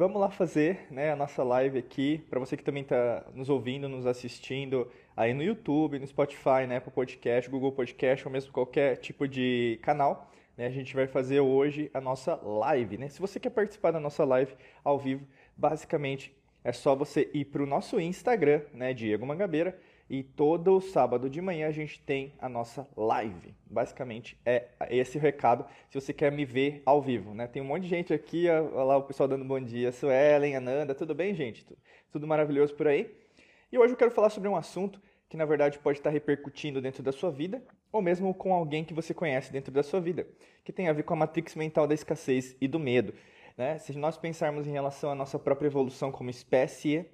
[0.00, 2.24] vamos lá fazer né, a nossa live aqui.
[2.30, 6.78] Para você que também está nos ouvindo, nos assistindo aí no YouTube, no Spotify, né,
[6.78, 10.32] Apple Podcast, Google Podcast ou mesmo qualquer tipo de canal.
[10.56, 12.96] Né, a gente vai fazer hoje a nossa live.
[12.96, 13.10] Né?
[13.10, 17.62] Se você quer participar da nossa live ao vivo, basicamente é só você ir para
[17.62, 19.78] o nosso Instagram, né, Diego Mangabeira,
[20.10, 23.54] e todo sábado de manhã a gente tem a nossa live.
[23.64, 27.46] Basicamente é esse o recado se você quer me ver ao vivo, né?
[27.46, 30.96] Tem um monte de gente aqui, olha lá o pessoal dando bom dia, Suelen, Ananda,
[30.96, 31.64] tudo bem, gente?
[32.10, 33.08] Tudo maravilhoso por aí?
[33.70, 37.04] E hoje eu quero falar sobre um assunto que na verdade pode estar repercutindo dentro
[37.04, 40.26] da sua vida, ou mesmo com alguém que você conhece dentro da sua vida,
[40.64, 43.14] que tem a ver com a matrix mental da escassez e do medo.
[43.56, 43.78] Né?
[43.78, 47.06] Se nós pensarmos em relação à nossa própria evolução como espécie,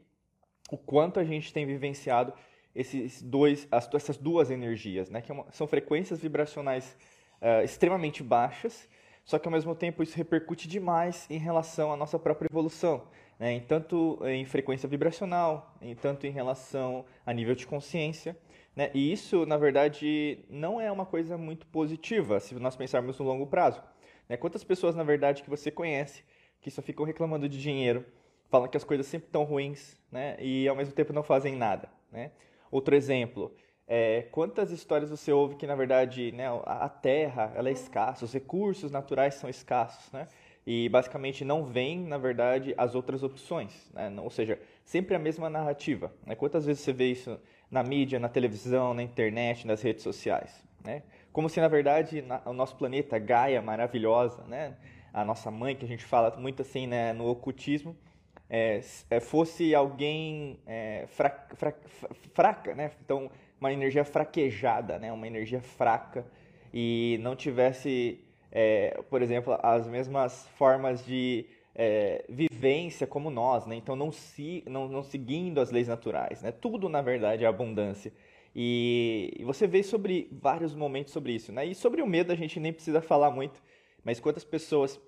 [0.70, 2.32] o quanto a gente tem vivenciado
[2.76, 5.20] esses dois, as, essas duas energias, né?
[5.20, 6.96] que é uma, são frequências vibracionais
[7.40, 8.88] uh, extremamente baixas,
[9.24, 13.52] só que ao mesmo tempo isso repercute demais em relação à nossa própria evolução, né?
[13.52, 18.36] em tanto em frequência vibracional, em tanto em relação a nível de consciência.
[18.76, 18.90] Né?
[18.92, 23.46] E isso, na verdade, não é uma coisa muito positiva se nós pensarmos no longo
[23.46, 23.82] prazo.
[24.28, 24.36] Né?
[24.36, 26.22] Quantas pessoas, na verdade, que você conhece
[26.60, 28.04] que só ficam reclamando de dinheiro,
[28.50, 30.36] falam que as coisas sempre estão ruins né?
[30.38, 31.88] e ao mesmo tempo não fazem nada.
[32.12, 32.30] Né?
[32.76, 33.54] Outro exemplo,
[33.88, 38.34] é, quantas histórias você ouve que, na verdade, né, a terra ela é escassa, os
[38.34, 40.28] recursos naturais são escassos, né?
[40.66, 44.12] E basicamente não vem, na verdade, as outras opções, né?
[44.22, 46.12] Ou seja, sempre a mesma narrativa.
[46.26, 46.34] Né?
[46.34, 51.02] Quantas vezes você vê isso na mídia, na televisão, na internet, nas redes sociais, né?
[51.32, 54.76] Como se, na verdade, na, o nosso planeta, Gaia, maravilhosa, né?
[55.14, 57.96] A nossa mãe, que a gente fala muito assim né, no ocultismo,
[58.48, 58.80] é,
[59.10, 61.74] é, fosse alguém é, fra, fra,
[62.32, 62.92] fraca, né?
[63.04, 63.30] Então,
[63.60, 65.12] uma energia fraquejada, né?
[65.12, 66.26] Uma energia fraca
[66.72, 68.20] e não tivesse,
[68.52, 73.76] é, por exemplo, as mesmas formas de é, vivência como nós, né?
[73.76, 76.52] Então, não, se, não, não seguindo as leis naturais, né?
[76.52, 78.12] Tudo, na verdade, é abundância.
[78.58, 81.66] E, você vê sobre vários momentos sobre isso, né?
[81.66, 83.62] E sobre o medo a gente nem precisa falar muito,
[84.02, 84.98] mas quantas pessoas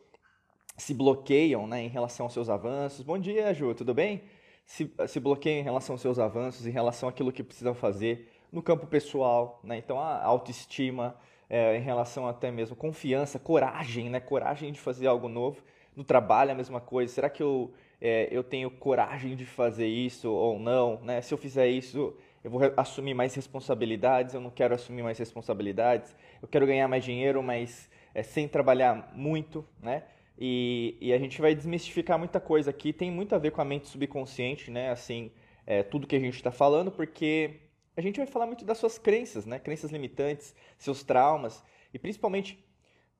[0.78, 3.02] se bloqueiam né, em relação aos seus avanços.
[3.02, 4.22] Bom dia, Ju, tudo bem?
[4.64, 8.62] Se, se bloqueiam em relação aos seus avanços, em relação àquilo que precisam fazer no
[8.62, 9.76] campo pessoal, né?
[9.76, 11.16] Então, a autoestima,
[11.50, 14.20] é, em relação até mesmo confiança, coragem, né?
[14.20, 15.60] Coragem de fazer algo novo.
[15.96, 17.12] No trabalho, a mesma coisa.
[17.12, 21.00] Será que eu, é, eu tenho coragem de fazer isso ou não?
[21.02, 21.20] Né?
[21.20, 26.14] Se eu fizer isso, eu vou assumir mais responsabilidades, eu não quero assumir mais responsabilidades.
[26.40, 30.04] Eu quero ganhar mais dinheiro, mas é, sem trabalhar muito, né?
[30.40, 32.92] E, e, a gente vai desmistificar muita coisa aqui.
[32.92, 34.90] Tem muito a ver com a mente subconsciente, né?
[34.90, 35.32] Assim,
[35.66, 37.60] é, tudo que a gente está falando, porque
[37.96, 39.58] a gente vai falar muito das suas crenças, né?
[39.58, 41.64] Crenças limitantes, seus traumas.
[41.92, 42.64] E principalmente,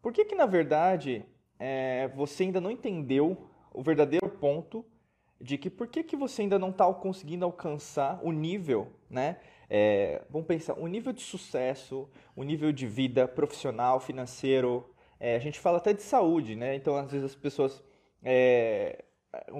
[0.00, 1.24] por que que, na verdade,
[1.58, 4.84] é, você ainda não entendeu o verdadeiro ponto
[5.40, 9.38] de que por que, que você ainda não está conseguindo alcançar o nível, né?
[9.68, 14.88] É, vamos pensar, o nível de sucesso, o nível de vida profissional, financeiro,
[15.20, 16.74] é, a gente fala até de saúde, né?
[16.74, 17.82] Então, às vezes as pessoas
[18.22, 19.04] é,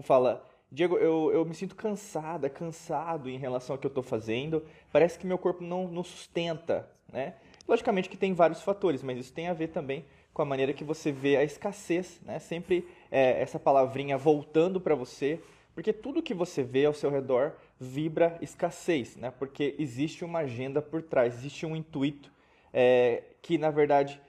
[0.02, 4.64] falar, Diego, eu, eu me sinto cansada, cansado em relação ao que eu estou fazendo.
[4.92, 7.34] Parece que meu corpo não, não sustenta, né?
[7.66, 10.84] Logicamente que tem vários fatores, mas isso tem a ver também com a maneira que
[10.84, 12.38] você vê a escassez, né?
[12.38, 15.40] Sempre é, essa palavrinha voltando para você,
[15.74, 19.30] porque tudo que você vê ao seu redor vibra escassez, né?
[19.30, 22.30] Porque existe uma agenda por trás, existe um intuito
[22.72, 24.20] é, que na verdade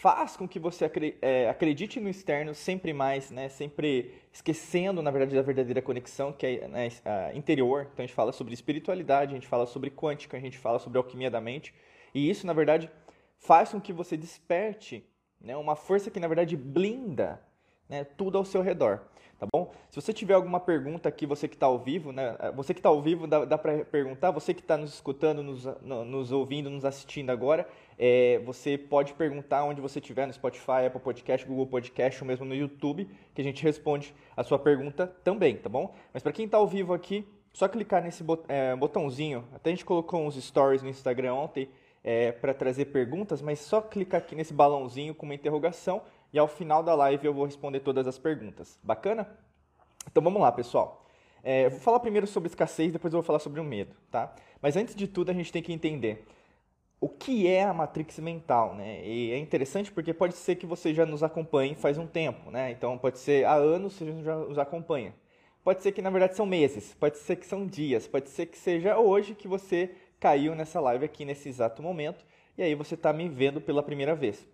[0.00, 0.88] faz com que você
[1.20, 3.48] é, acredite no externo sempre mais, né?
[3.48, 6.88] Sempre esquecendo, na verdade, da verdadeira conexão, que é né,
[7.34, 7.88] interior.
[7.92, 10.98] Então a gente fala sobre espiritualidade, a gente fala sobre quântica, a gente fala sobre
[10.98, 11.74] alquimia da mente.
[12.14, 12.88] E isso, na verdade,
[13.38, 15.04] faz com que você desperte
[15.40, 17.42] né, uma força que, na verdade, blinda
[17.88, 19.02] né, tudo ao seu redor
[19.38, 19.72] tá bom?
[19.88, 22.36] Se você tiver alguma pergunta aqui, você que está ao vivo, né?
[22.56, 24.32] Você que está ao vivo, dá, dá para perguntar.
[24.32, 27.68] Você que está nos escutando, nos, nos, ouvindo, nos assistindo agora,
[27.98, 32.44] é, você pode perguntar onde você estiver, no Spotify, Apple Podcast, Google Podcast ou mesmo
[32.44, 35.92] no YouTube, que a gente responde a sua pergunta também, tá bom?
[36.14, 39.44] Mas para quem está ao vivo aqui, só clicar nesse é, botãozinho.
[39.52, 41.68] Até a gente colocou uns stories no Instagram ontem
[42.04, 46.02] é, para trazer perguntas, mas só clicar aqui nesse balãozinho com uma interrogação
[46.32, 48.78] e ao final da live eu vou responder todas as perguntas.
[48.80, 49.28] Bacana?
[50.08, 51.04] Então vamos lá, pessoal.
[51.42, 54.34] É, vou falar primeiro sobre escassez, depois eu vou falar sobre o medo, tá?
[54.60, 56.26] Mas antes de tudo a gente tem que entender
[57.00, 59.06] o que é a matrix mental, né?
[59.06, 62.70] E é interessante porque pode ser que você já nos acompanhe faz um tempo, né?
[62.72, 65.14] Então pode ser há anos você já nos acompanha.
[65.62, 68.58] Pode ser que na verdade são meses, pode ser que são dias, pode ser que
[68.58, 72.24] seja hoje que você caiu nessa live aqui nesse exato momento
[72.56, 74.46] e aí você está me vendo pela primeira vez.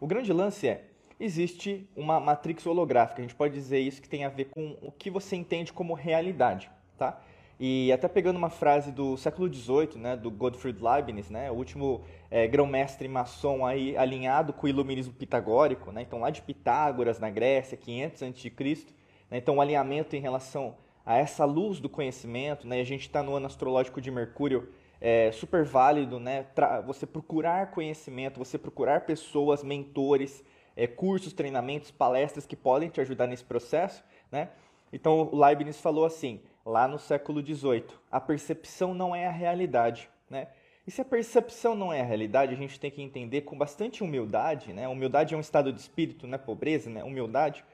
[0.00, 0.84] O grande lance é
[1.20, 3.20] existe uma matrix holográfica.
[3.20, 5.94] A gente pode dizer isso que tem a ver com o que você entende como
[5.94, 6.68] realidade,
[6.98, 7.20] tá?
[7.60, 12.02] E até pegando uma frase do século XVIII, né, do Gottfried Leibniz, né, o último
[12.30, 17.30] é, grão-mestre maçom aí alinhado com o iluminismo pitagórico, né, então lá de Pitágoras na
[17.30, 18.86] Grécia, 500 a.C.,
[19.30, 20.74] né, então o um alinhamento em relação
[21.06, 24.68] a essa luz do conhecimento, né, a gente está no ano astrológico de Mercúrio,
[25.00, 26.46] é super válido, né,
[26.86, 30.42] você procurar conhecimento, você procurar pessoas, mentores,
[30.76, 34.48] é, cursos, treinamentos, palestras que podem te ajudar nesse processo, né?
[34.92, 40.08] Então o Leibniz falou assim, lá no século XVIII, a percepção não é a realidade,
[40.28, 40.48] né?
[40.86, 44.02] E se a percepção não é a realidade, a gente tem que entender com bastante
[44.02, 44.88] humildade, né?
[44.88, 47.04] Humildade é um estado de espírito, não é pobreza, né?
[47.04, 47.64] Humildade.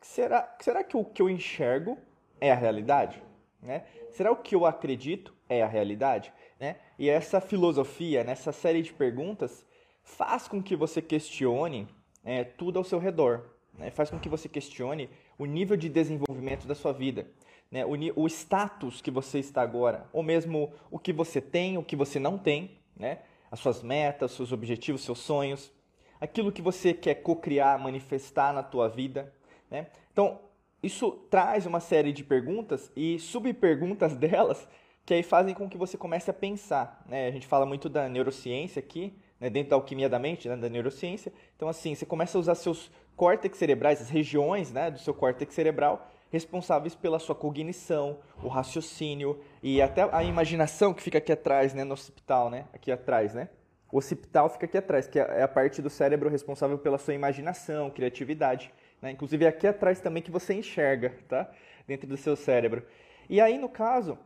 [0.00, 1.98] Será, será que o que eu enxergo
[2.40, 3.20] é a realidade?
[3.64, 3.84] Né?
[4.10, 6.32] Será o que eu acredito é a realidade?
[6.60, 6.76] Né?
[6.98, 9.64] E essa filosofia, nessa série de perguntas,
[10.02, 11.88] faz com que você questione
[12.22, 13.46] é, tudo ao seu redor.
[13.78, 13.90] Né?
[13.90, 15.08] Faz com que você questione
[15.38, 17.26] o nível de desenvolvimento da sua vida,
[17.70, 17.84] né?
[17.84, 21.96] o, o status que você está agora, ou mesmo o que você tem, o que
[21.96, 23.20] você não tem, né?
[23.50, 25.72] as suas metas, seus objetivos, seus sonhos,
[26.20, 29.32] aquilo que você quer co-criar, manifestar na tua vida.
[29.70, 29.86] Né?
[30.12, 30.40] Então,
[30.82, 34.68] isso traz uma série de perguntas e subperguntas delas
[35.04, 37.04] que aí fazem com que você comece a pensar.
[37.06, 37.28] Né?
[37.28, 40.68] A gente fala muito da neurociência aqui, né, dentro da alquimia da mente, né, da
[40.68, 41.32] neurociência.
[41.56, 45.54] Então, assim, você começa a usar seus córtex cerebrais, as regiões né, do seu córtex
[45.54, 51.72] cerebral, responsáveis pela sua cognição, o raciocínio e até a imaginação que fica aqui atrás,
[51.72, 53.48] né, no occipital, né, aqui atrás, né.
[53.92, 57.88] O occipital fica aqui atrás, que é a parte do cérebro responsável pela sua imaginação,
[57.88, 58.72] criatividade.
[59.00, 59.12] Né?
[59.12, 61.48] Inclusive é aqui atrás também que você enxerga, tá?
[61.86, 62.84] Dentro do seu cérebro.
[63.30, 64.18] E aí, no caso,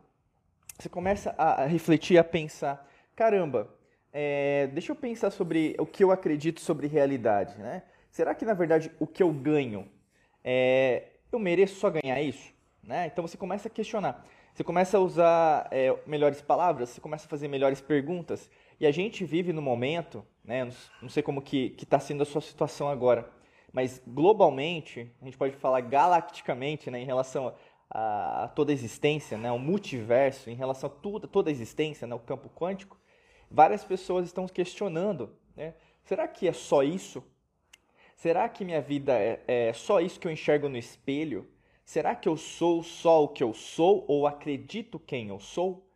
[0.79, 3.69] você começa a refletir, a pensar, caramba,
[4.11, 7.83] é, deixa eu pensar sobre o que eu acredito sobre realidade, né?
[8.09, 9.87] Será que na verdade o que eu ganho,
[10.43, 12.53] é, eu mereço só ganhar isso?
[12.83, 13.07] Né?
[13.07, 17.29] Então você começa a questionar, você começa a usar é, melhores palavras, você começa a
[17.29, 18.49] fazer melhores perguntas.
[18.79, 20.69] E a gente vive no momento, né?
[21.01, 23.29] Não sei como que está sendo a sua situação agora,
[23.71, 27.53] mas globalmente, a gente pode falar galacticamente, né, em relação
[27.89, 32.07] a, a toda a existência, né, o multiverso, em relação a tudo, toda a existência,
[32.07, 32.97] né, o campo quântico,
[33.49, 35.73] várias pessoas estão questionando, né?
[36.03, 37.23] Será que é só isso?
[38.19, 41.47] Será que minha vida é, é só isso que eu enxergo no espelho?
[41.85, 45.89] Será que eu sou só o que eu sou ou acredito quem eu sou?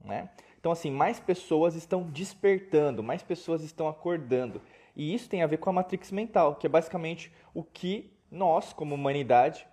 [0.00, 0.30] Né?
[0.60, 4.62] Então, assim, mais pessoas estão despertando, mais pessoas estão acordando.
[4.94, 8.72] E isso tem a ver com a matrix mental, que é basicamente o que nós,
[8.72, 9.66] como humanidade,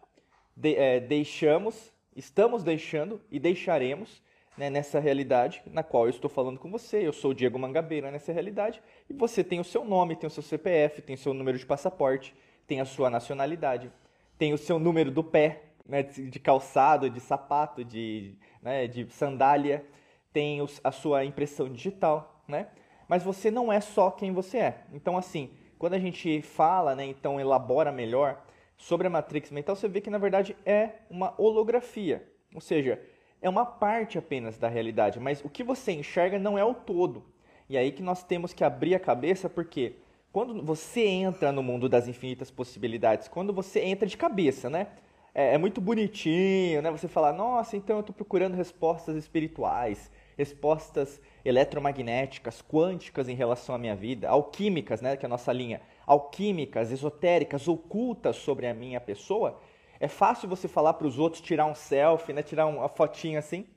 [0.56, 4.24] de, é, deixamos, estamos deixando e deixaremos
[4.58, 7.06] né, nessa realidade na qual eu estou falando com você.
[7.06, 10.32] Eu sou o Diego Mangabeira nessa realidade e você tem o seu nome, tem o
[10.32, 12.36] seu CPF, tem o seu número de passaporte,
[12.68, 13.92] tem a sua nacionalidade,
[14.38, 19.86] tem o seu número do pé, né, de calçado, de sapato, de, né, de sandália,
[20.32, 22.68] tem a sua impressão digital, né?
[23.08, 24.84] Mas você não é só quem você é.
[24.94, 28.42] Então, assim, quando a gente fala, né, então elabora melhor
[28.78, 32.26] sobre a matrix mental, você vê que na verdade é uma holografia.
[32.56, 33.02] Ou seja,
[33.42, 37.24] é uma parte apenas da realidade, mas o que você enxerga não é o todo.
[37.68, 39.96] E aí que nós temos que abrir a cabeça, porque
[40.32, 44.88] quando você entra no mundo das infinitas possibilidades, quando você entra de cabeça, né?
[45.34, 46.92] É, é muito bonitinho, né?
[46.92, 53.78] Você falar, nossa, então eu estou procurando respostas espirituais, respostas eletromagnéticas, quânticas em relação à
[53.78, 55.18] minha vida, alquímicas, né?
[55.18, 59.60] Que é a nossa linha, alquímicas, esotéricas, ocultas sobre a minha pessoa.
[60.02, 63.68] É fácil você falar para os outros, tirar um selfie, né, tirar uma fotinha assim,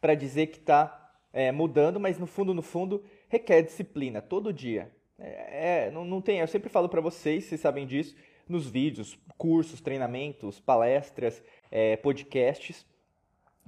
[0.00, 4.90] para dizer que está é, mudando, mas no fundo, no fundo, requer disciplina, todo dia.
[5.16, 8.16] É, é não, não tem, eu sempre falo para vocês, vocês sabem disso,
[8.48, 12.84] nos vídeos, cursos, treinamentos, palestras, é, podcasts,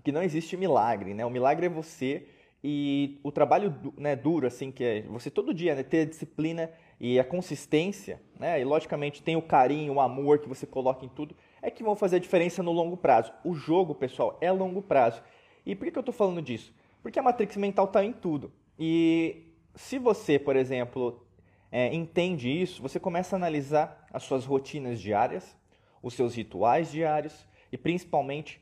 [0.02, 1.24] que não existe milagre, né?
[1.24, 2.26] O milagre é você
[2.64, 6.72] e o trabalho né, duro, assim, que é você todo dia né, ter a disciplina
[6.98, 8.60] e a consistência, né?
[8.60, 11.94] E logicamente tem o carinho, o amor que você coloca em tudo é que vão
[11.94, 13.32] fazer a diferença no longo prazo.
[13.44, 15.22] O jogo, pessoal, é longo prazo.
[15.64, 16.72] E por que eu estou falando disso?
[17.02, 18.52] Porque a matrix mental está em tudo.
[18.78, 21.24] E se você, por exemplo,
[21.70, 25.56] é, entende isso, você começa a analisar as suas rotinas diárias,
[26.02, 28.60] os seus rituais diários e principalmente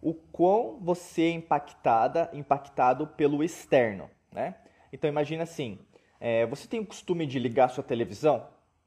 [0.00, 4.54] o quão você é impactada, impactado pelo externo, né?
[4.92, 5.78] Então imagina assim,
[6.20, 8.46] é, você tem o costume de ligar sua televisão,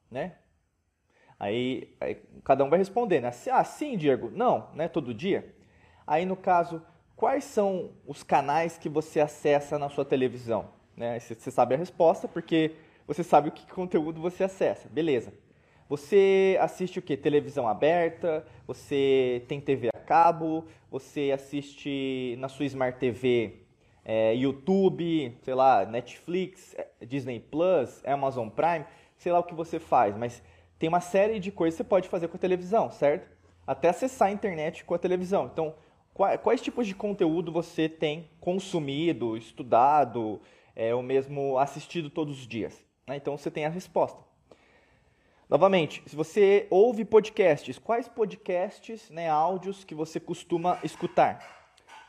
[0.10, 0.38] né?
[1.40, 3.32] Aí, aí, cada um vai responder, né?
[3.52, 4.30] Ah, sim, Diego.
[4.34, 4.88] Não, né?
[4.88, 5.56] Todo dia.
[6.06, 6.82] Aí, no caso,
[7.16, 10.70] quais são os canais que você acessa na sua televisão?
[10.98, 11.18] Né?
[11.20, 12.74] Você sabe a resposta porque
[13.08, 14.90] você sabe o que conteúdo você acessa.
[14.90, 15.34] Beleza.
[15.88, 17.16] Você assiste o que?
[17.18, 18.46] Televisão aberta?
[18.68, 20.66] Você tem TV a cabo?
[20.92, 23.64] Você assiste na sua Smart TV
[24.06, 28.86] é, YouTube, sei lá, Netflix, é, Disney Plus, Amazon Prime,
[29.18, 30.42] sei lá o que você faz, mas
[30.80, 33.30] tem uma série de coisas que você pode fazer com a televisão, certo?
[33.68, 35.50] Até acessar a internet com a televisão.
[35.52, 35.76] Então,
[36.14, 40.42] quais, tipos de conteúdo você tem consumido, estudado,
[40.74, 42.74] é, ou mesmo assistido todos os dias?
[43.06, 43.18] Né?
[43.18, 44.24] Então, você tem a resposta.
[45.50, 51.60] Novamente, se você ouve podcasts, quais podcasts, né, áudios que você costuma escutar?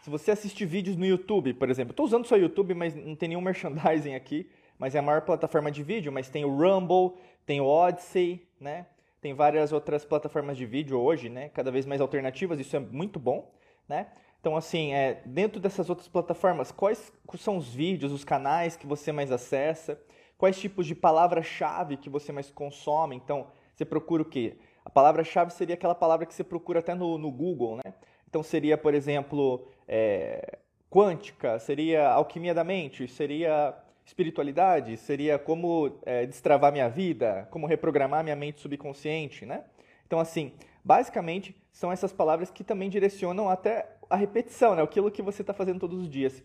[0.03, 3.31] Se você assiste vídeos no YouTube, por exemplo, estou usando só YouTube, mas não tem
[3.31, 4.49] nenhum merchandising aqui,
[4.79, 8.87] mas é a maior plataforma de vídeo, mas tem o Rumble, tem o Odyssey, né?
[9.21, 11.49] Tem várias outras plataformas de vídeo hoje, né?
[11.51, 13.51] Cada vez mais alternativas, isso é muito bom,
[13.89, 14.09] né?
[14.41, 19.13] Então, assim, é, dentro dessas outras plataformas, quais são os vídeos, os canais que você
[19.13, 20.01] mais acessa?
[20.41, 23.15] quais tipos de palavra-chave que você mais consome.
[23.15, 24.57] Então, você procura o quê?
[24.83, 27.93] A palavra-chave seria aquela palavra que você procura até no, no Google, né?
[28.27, 33.77] Então, seria, por exemplo, é, quântica, seria alquimia da mente, seria
[34.11, 39.65] espiritualidade, seria como é, destravar minha vida, como reprogramar minha mente subconsciente, né?
[40.05, 40.53] Então, assim,
[40.85, 44.83] basicamente, são essas palavras que também direcionam até a repetição, né?
[44.83, 46.43] Aquilo que você está fazendo todos os dias.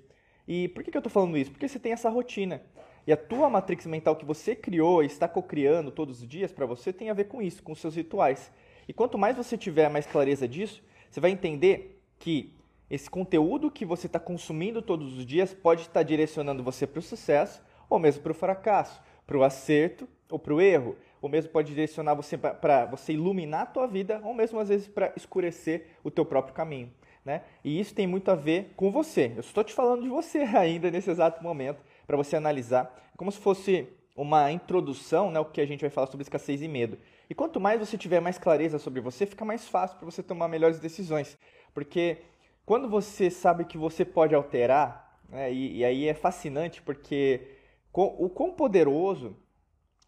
[0.47, 1.49] E por que, que eu estou falando isso?
[1.51, 2.61] Porque você tem essa rotina.
[3.07, 6.67] E a tua matrix mental que você criou e está cocriando todos os dias para
[6.67, 8.51] você tem a ver com isso, com seus rituais.
[8.87, 12.53] E quanto mais você tiver mais clareza disso, você vai entender que
[12.89, 17.01] esse conteúdo que você está consumindo todos os dias pode estar direcionando você para o
[17.01, 21.51] sucesso ou mesmo para o fracasso, para o acerto ou para o erro, ou mesmo
[21.51, 25.87] pode direcionar você para você iluminar a tua vida, ou mesmo às vezes para escurecer
[26.03, 26.91] o teu próprio caminho.
[27.23, 27.41] Né?
[27.63, 29.31] E isso tem muito a ver com você.
[29.35, 33.39] Eu estou te falando de você ainda nesse exato momento para você analisar, como se
[33.39, 36.97] fosse uma introdução, né, o que a gente vai falar sobre escassez e medo.
[37.29, 40.47] E quanto mais você tiver mais clareza sobre você, fica mais fácil para você tomar
[40.47, 41.37] melhores decisões.
[41.73, 42.19] Porque
[42.65, 47.47] quando você sabe que você pode alterar, né, e, e, aí é fascinante porque
[47.93, 49.37] o quão poderoso,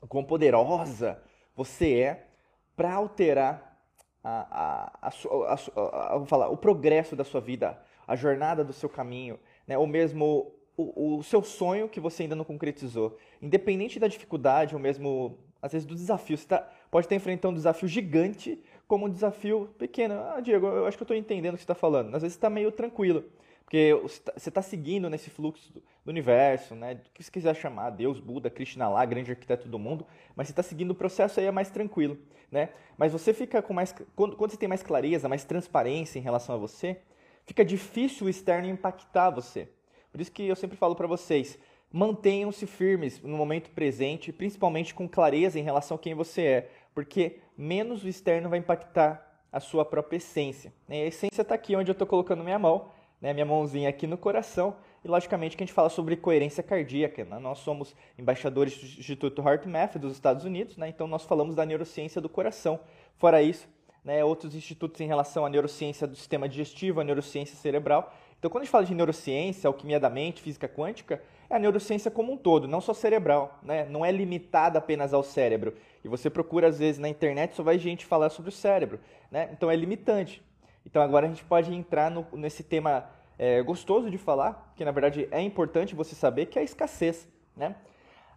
[0.01, 1.21] o quão poderosa
[1.55, 2.27] você é
[2.75, 3.79] para alterar
[4.23, 9.77] a, a, a, falar, o progresso da sua vida, a jornada do seu caminho, né,
[9.77, 13.17] ou mesmo o, o seu sonho que você ainda não concretizou.
[13.41, 16.37] Independente da dificuldade ou mesmo, às vezes, do desafio.
[16.37, 20.15] Você tá, pode estar enfrentando um desafio gigante como um desafio pequeno.
[20.15, 22.15] Ah, Diego, eu acho que eu estou entendendo o que você está falando.
[22.15, 23.23] Às vezes está meio tranquilo.
[23.67, 26.95] Porque você está tá seguindo nesse fluxo do, universo, né?
[26.95, 30.53] Do que você quiser chamar, Deus, Buda, Krishna lá, grande arquiteto do mundo, mas você
[30.53, 32.17] está seguindo o processo aí é mais tranquilo,
[32.49, 32.69] né?
[32.97, 33.93] Mas você fica com mais.
[34.15, 37.01] Quando, quando você tem mais clareza, mais transparência em relação a você,
[37.45, 39.67] fica difícil o externo impactar você.
[40.13, 41.59] Por isso que eu sempre falo para vocês,
[41.91, 47.37] mantenham-se firmes no momento presente, principalmente com clareza em relação a quem você é, porque
[47.55, 50.73] menos o externo vai impactar a sua própria essência.
[50.89, 52.89] A essência está aqui onde eu estou colocando minha mão,
[53.21, 54.75] né, minha mãozinha aqui no coração,
[55.05, 57.23] e logicamente que a gente fala sobre coerência cardíaca.
[57.23, 57.37] Né?
[57.37, 60.89] Nós somos embaixadores do Instituto HeartMath dos Estados Unidos, né?
[60.89, 62.79] então nós falamos da neurociência do coração.
[63.17, 63.69] Fora isso,
[64.03, 68.61] né, outros institutos em relação à neurociência do sistema digestivo, a neurociência cerebral, então, quando
[68.61, 72.37] a gente fala de neurociência, alquimia da mente, física quântica, é a neurociência como um
[72.37, 73.85] todo, não só cerebral, né?
[73.85, 75.73] Não é limitada apenas ao cérebro.
[76.03, 78.99] E você procura, às vezes, na internet, só vai gente falar sobre o cérebro,
[79.31, 79.49] né?
[79.51, 80.43] Então, é limitante.
[80.85, 84.91] Então, agora a gente pode entrar no, nesse tema é, gostoso de falar, que, na
[84.91, 87.75] verdade, é importante você saber, que é a escassez, né?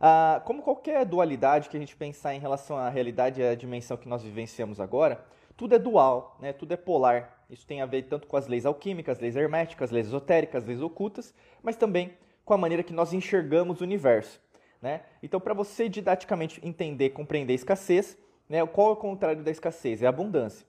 [0.00, 3.98] Ah, como qualquer dualidade que a gente pensar em relação à realidade e à dimensão
[3.98, 5.22] que nós vivenciamos agora,
[5.58, 6.54] tudo é dual, né?
[6.54, 7.39] tudo é polar.
[7.50, 11.34] Isso tem a ver tanto com as leis alquímicas, leis herméticas, leis esotéricas, leis ocultas,
[11.62, 14.40] mas também com a maneira que nós enxergamos o universo.
[14.80, 15.02] Né?
[15.22, 18.16] Então, para você didaticamente entender, compreender a escassez,
[18.48, 20.02] né, qual é o contrário da escassez?
[20.02, 20.66] É a abundância.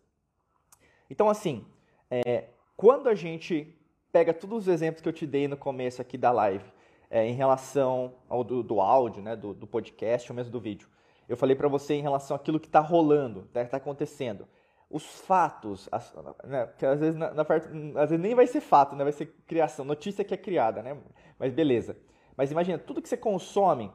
[1.09, 1.65] Então, assim,
[2.09, 2.45] é,
[2.75, 3.75] quando a gente
[4.11, 6.65] pega todos os exemplos que eu te dei no começo aqui da live,
[7.09, 10.87] é, em relação ao do, do áudio, né, do, do, podcast ou mesmo do vídeo,
[11.29, 14.47] eu falei para você em relação àquilo que está rolando, está tá acontecendo
[14.91, 18.95] os fatos, as, né, que às vezes, na, na às vezes nem vai ser fato,
[18.95, 20.97] né, vai ser criação, notícia que é criada, né,
[21.39, 21.97] mas beleza.
[22.35, 23.91] Mas imagina, tudo que você consome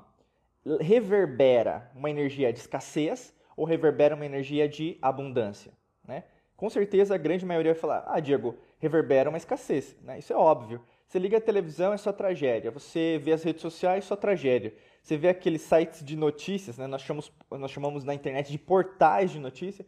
[0.81, 5.73] reverbera uma energia de escassez ou reverbera uma energia de abundância,
[6.07, 6.25] né?
[6.57, 10.19] Com certeza a grande maioria vai falar, ah, Diego, reverbera uma escassez, né?
[10.19, 10.83] Isso é óbvio.
[11.07, 12.71] Você liga a televisão, é só tragédia.
[12.71, 14.75] Você vê as redes sociais, é só tragédia.
[15.03, 16.87] Você vê aqueles sites de notícias, né?
[16.87, 19.87] Nós chamamos, nós chamamos na internet de portais de notícia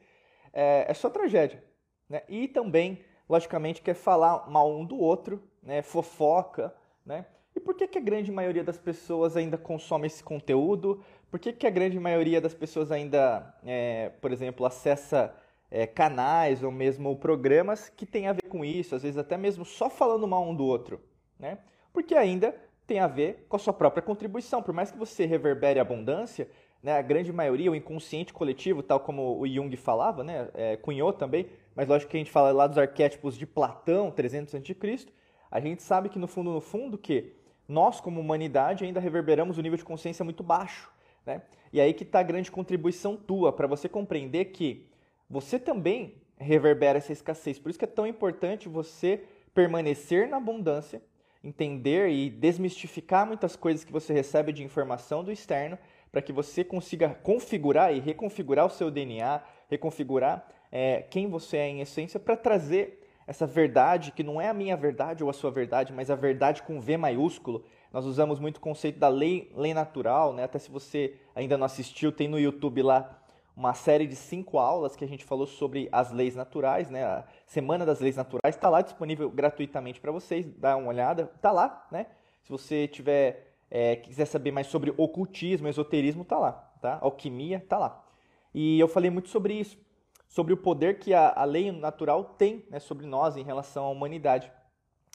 [0.52, 1.62] é, é só tragédia.
[2.09, 2.23] Né?
[2.28, 5.83] E também, logicamente, quer falar mal um do outro, né?
[5.83, 6.75] fofoca,
[7.05, 7.26] né?
[7.55, 11.02] E por que, que a grande maioria das pessoas ainda consome esse conteúdo?
[11.28, 15.35] Por que, que a grande maioria das pessoas ainda, é, por exemplo, acessa
[15.69, 19.64] é, canais ou mesmo programas que tem a ver com isso, às vezes até mesmo
[19.64, 21.00] só falando mal um do outro?
[21.37, 21.59] Né?
[21.93, 22.55] Porque ainda
[22.87, 24.62] tem a ver com a sua própria contribuição.
[24.62, 26.49] Por mais que você reverbere abundância,
[26.88, 31.12] né, a grande maioria, o inconsciente coletivo, tal como o Jung falava, né, é, cunhou
[31.12, 35.07] também, mas lógico que a gente fala lá dos arquétipos de Platão, 300 a.C.,
[35.50, 37.35] a gente sabe que no fundo, no fundo, que
[37.68, 40.90] nós como humanidade ainda reverberamos um nível de consciência muito baixo.
[41.26, 41.42] Né?
[41.75, 44.88] E aí que está a grande contribuição tua, para você compreender que
[45.28, 47.59] você também reverbera essa escassez.
[47.59, 51.02] Por isso que é tão importante você permanecer na abundância,
[51.45, 55.78] entender e desmistificar muitas coisas que você recebe de informação do externo
[56.11, 61.69] para que você consiga configurar e reconfigurar o seu DNA, reconfigurar é, quem você é
[61.69, 65.50] em essência para trazer essa verdade que não é a minha verdade ou a sua
[65.50, 67.62] verdade, mas a verdade com V maiúsculo.
[67.93, 70.45] Nós usamos muito o conceito da lei, lei natural, né?
[70.45, 73.19] Até se você ainda não assistiu, tem no YouTube lá
[73.55, 77.05] uma série de cinco aulas que a gente falou sobre as leis naturais, né?
[77.05, 81.50] A Semana das Leis Naturais está lá disponível gratuitamente para vocês, dá uma olhada, está
[81.50, 82.07] lá, né?
[82.45, 86.98] Se você tiver é, quiser saber mais sobre ocultismo, esoterismo, está lá, tá?
[87.00, 88.04] Alquimia, está lá.
[88.54, 89.78] E eu falei muito sobre isso,
[90.28, 93.90] sobre o poder que a, a lei natural tem né, sobre nós em relação à
[93.90, 94.50] humanidade,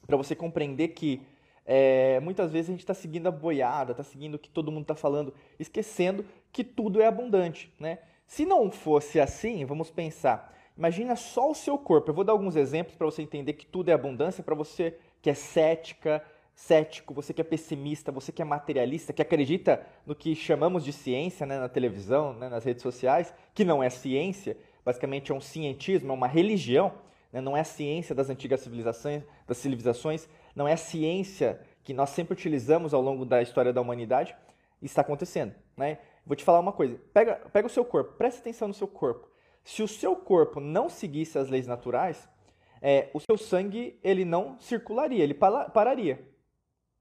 [0.05, 1.25] para você compreender que
[1.65, 4.83] é, muitas vezes a gente está seguindo a boiada, está seguindo o que todo mundo
[4.83, 7.99] está falando, esquecendo que tudo é abundante, né?
[8.25, 10.53] Se não fosse assim, vamos pensar.
[10.77, 12.09] Imagina só o seu corpo.
[12.09, 15.29] Eu vou dar alguns exemplos para você entender que tudo é abundância, para você que
[15.29, 16.23] é cética,
[16.55, 20.93] cético, você que é pessimista, você que é materialista, que acredita no que chamamos de
[20.93, 25.41] ciência né, na televisão, né, nas redes sociais, que não é ciência, basicamente é um
[25.41, 26.93] cientismo, é uma religião,
[27.31, 31.93] né, não é a ciência das antigas civilizações, das civilizações, não é a ciência que
[31.93, 34.35] nós sempre utilizamos ao longo da história da humanidade,
[34.81, 35.53] está acontecendo.
[35.75, 35.97] Né?
[36.25, 36.99] Vou te falar uma coisa.
[37.13, 39.29] Pega, pega o seu corpo, presta atenção no seu corpo.
[39.63, 42.27] Se o seu corpo não seguisse as leis naturais,
[42.81, 46.32] é, o seu sangue ele não circularia, ele pararia.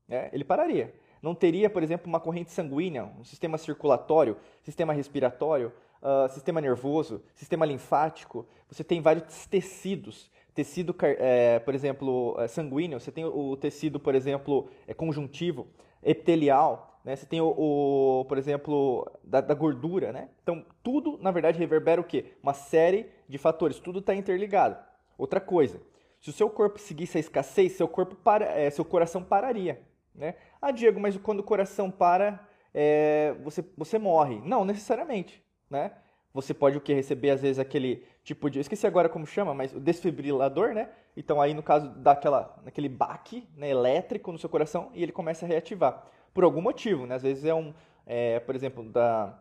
[0.09, 0.95] É, ele pararia.
[1.23, 7.23] Não teria, por exemplo, uma corrente sanguínea, um sistema circulatório, sistema respiratório, uh, sistema nervoso,
[7.33, 8.45] sistema linfático.
[8.69, 10.31] Você tem vários tecidos.
[10.55, 15.67] Tecido, é, por exemplo, é, sanguíneo, você tem o tecido, por exemplo, é, conjuntivo,
[16.03, 17.17] epitelial, né?
[17.17, 20.29] Você tem o, o por exemplo, da, da, gordura, né?
[20.43, 22.35] Então, tudo, na verdade, reverbera o quê?
[22.43, 24.77] Uma série de fatores, tudo está interligado.
[25.17, 25.81] Outra coisa,
[26.21, 29.81] se o seu corpo seguisse a escassez, seu corpo para, é, seu coração pararia,
[30.15, 30.35] né?
[30.61, 34.41] Ah, Diego, mas quando o coração para, é, você, você morre.
[34.45, 35.93] Não, necessariamente, né?
[36.35, 39.53] Você pode o que receber às vezes aquele tipo de, eu esqueci agora como chama,
[39.53, 40.89] mas o desfibrilador, né?
[41.17, 45.13] Então aí no caso dá aquela, aquele baque né, elétrico no seu coração e ele
[45.13, 47.17] começa a reativar por algum motivo, né?
[47.17, 47.75] Às vezes é um,
[48.07, 49.39] é, por exemplo, da,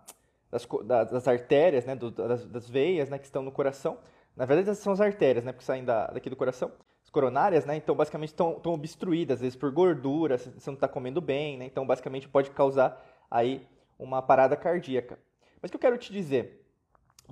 [0.50, 0.68] das,
[1.10, 1.96] das artérias, né?
[1.96, 3.18] Do, das, das, veias, né?
[3.18, 3.98] Que estão no coração.
[4.36, 5.52] Na verdade, são as artérias, né?
[5.52, 6.72] Porque saem da, daqui do coração.
[7.12, 7.76] As coronárias, né?
[7.76, 11.66] Então, basicamente, estão, obstruídas, às vezes por gordura, você não está comendo bem, né?
[11.66, 13.68] Então, basicamente, pode causar aí
[14.00, 15.20] uma parada cardíaca.
[15.62, 16.66] Mas o que eu quero te dizer?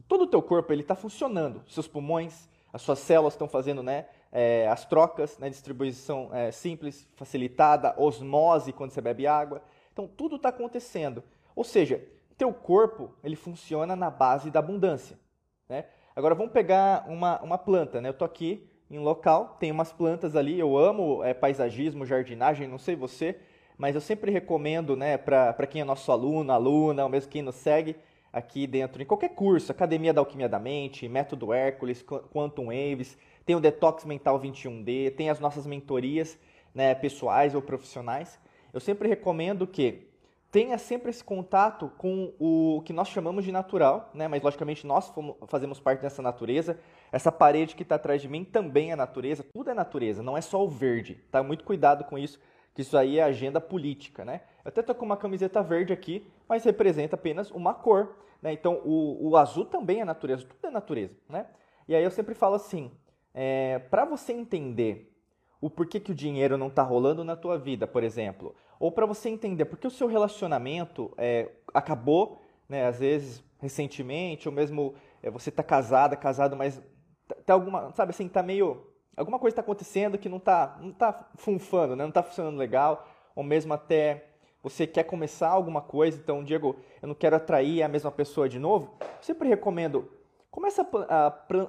[0.07, 1.63] Todo o teu corpo, ele está funcionando.
[1.67, 4.05] Seus pulmões, as suas células estão fazendo, né?
[4.31, 9.61] é, as trocas, né, distribuição é, simples, facilitada, osmose quando você bebe água.
[9.91, 11.23] Então tudo está acontecendo.
[11.55, 12.03] Ou seja,
[12.37, 15.19] teu corpo ele funciona na base da abundância.
[15.67, 15.85] Né?
[16.15, 17.99] Agora vamos pegar uma, uma planta.
[17.99, 18.09] Né?
[18.09, 20.60] Eu estou aqui em local, tem umas plantas ali.
[20.60, 23.38] Eu amo é, paisagismo, jardinagem, não sei você,
[23.78, 27.56] mas eu sempre recomendo né, para quem é nosso aluno, aluna, ou mesmo quem nos
[27.56, 27.95] segue
[28.32, 33.56] aqui dentro, em qualquer curso, Academia da Alquimia da Mente, Método Hércules, Quantum Waves, tem
[33.56, 36.38] o Detox Mental 21D, tem as nossas mentorias
[36.73, 38.39] né, pessoais ou profissionais.
[38.71, 40.08] Eu sempre recomendo que
[40.51, 44.27] tenha sempre esse contato com o que nós chamamos de natural, né?
[44.27, 45.13] mas logicamente nós
[45.47, 46.79] fazemos parte dessa natureza.
[47.12, 50.41] Essa parede que está atrás de mim também é natureza, tudo é natureza, não é
[50.41, 51.15] só o verde.
[51.31, 51.43] Tá?
[51.43, 52.39] Muito cuidado com isso,
[52.73, 54.25] que isso aí é agenda política.
[54.25, 54.41] Né?
[54.65, 58.15] Eu até estou com uma camiseta verde aqui, mas representa apenas uma cor.
[58.41, 58.51] Né?
[58.51, 61.15] Então o, o azul também é natureza, tudo é natureza.
[61.27, 61.45] Né?
[61.88, 62.91] E aí eu sempre falo assim,
[63.35, 65.15] é, para você entender
[65.62, 69.05] o porquê que o dinheiro não está rolando na tua vida, por exemplo, ou para
[69.05, 75.29] você entender porque o seu relacionamento é, acabou, né, às vezes recentemente, ou mesmo é,
[75.29, 76.81] você está casada, casado, mas
[77.27, 78.85] tá, tá, alguma, sabe assim, tá meio
[79.17, 83.07] alguma coisa está acontecendo que não está não tá funfando, né, não está funcionando legal,
[83.35, 84.25] ou mesmo até
[84.63, 88.59] você quer começar alguma coisa, então, Diego, eu não quero atrair a mesma pessoa de
[88.59, 90.09] novo, eu sempre recomendo
[90.51, 90.85] Começa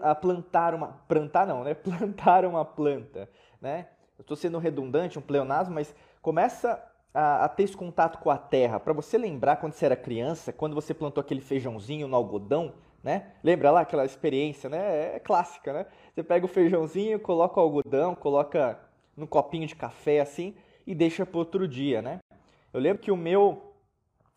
[0.03, 1.01] a, plantar uma.
[1.07, 1.75] Plantar não, né?
[1.75, 3.29] Plantar uma planta,
[3.61, 3.89] né?
[4.19, 8.39] Eu estou sendo redundante, um pleonasmo, mas começa a, a, ter esse contato com a
[8.39, 12.75] terra, para você lembrar quando você era criança, quando você plantou aquele feijãozinho no algodão,
[13.03, 13.33] né?
[13.43, 15.17] Lembra lá aquela experiência, né?
[15.17, 15.87] É, clássica, né?
[16.15, 18.79] Você pega o feijãozinho, coloca o algodão, coloca
[19.17, 20.55] num copinho de café assim
[20.87, 22.21] e deixa para outro dia, né?
[22.73, 23.75] Eu lembro que o meu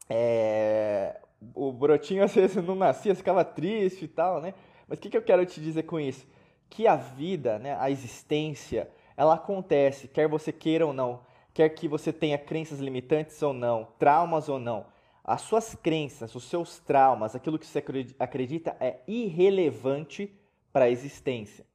[0.09, 1.19] é...
[1.53, 4.53] o brotinho às vezes não nascia, ficava triste e tal, né?
[4.87, 6.25] Mas o que, que eu quero te dizer com isso?
[6.69, 11.21] Que a vida, né, a existência, ela acontece, quer você queira ou não,
[11.53, 14.85] quer que você tenha crenças limitantes ou não, traumas ou não.
[15.23, 17.83] As suas crenças, os seus traumas, aquilo que você
[18.19, 20.33] acredita é irrelevante
[20.71, 21.65] para a existência.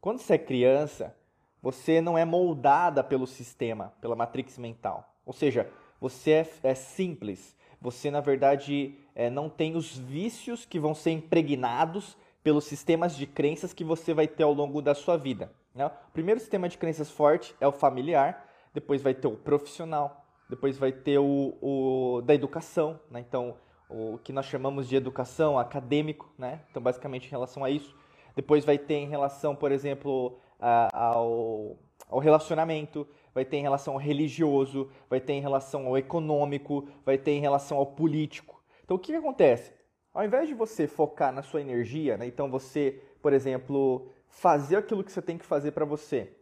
[0.00, 1.16] Quando você é criança,
[1.62, 5.14] você não é moldada pelo sistema, pela matrix mental.
[5.24, 7.56] Ou seja, você é, é simples.
[7.80, 13.26] Você, na verdade, é, não tem os vícios que vão ser impregnados pelos sistemas de
[13.26, 15.52] crenças que você vai ter ao longo da sua vida.
[15.74, 15.86] Né?
[15.86, 20.78] O primeiro sistema de crenças forte é o familiar, depois vai ter o profissional, depois
[20.78, 23.20] vai ter o, o da educação, né?
[23.20, 23.56] então
[23.88, 26.60] o que nós chamamos de educação acadêmico, né?
[26.70, 27.96] então basicamente em relação a isso.
[28.34, 31.76] Depois vai ter em relação, por exemplo, a, ao,
[32.08, 37.18] ao relacionamento, vai ter em relação ao religioso, vai ter em relação ao econômico, vai
[37.18, 38.62] ter em relação ao político.
[38.84, 39.72] Então o que, que acontece?
[40.14, 42.26] Ao invés de você focar na sua energia, né?
[42.26, 46.32] então você, por exemplo, fazer aquilo que você tem que fazer para você,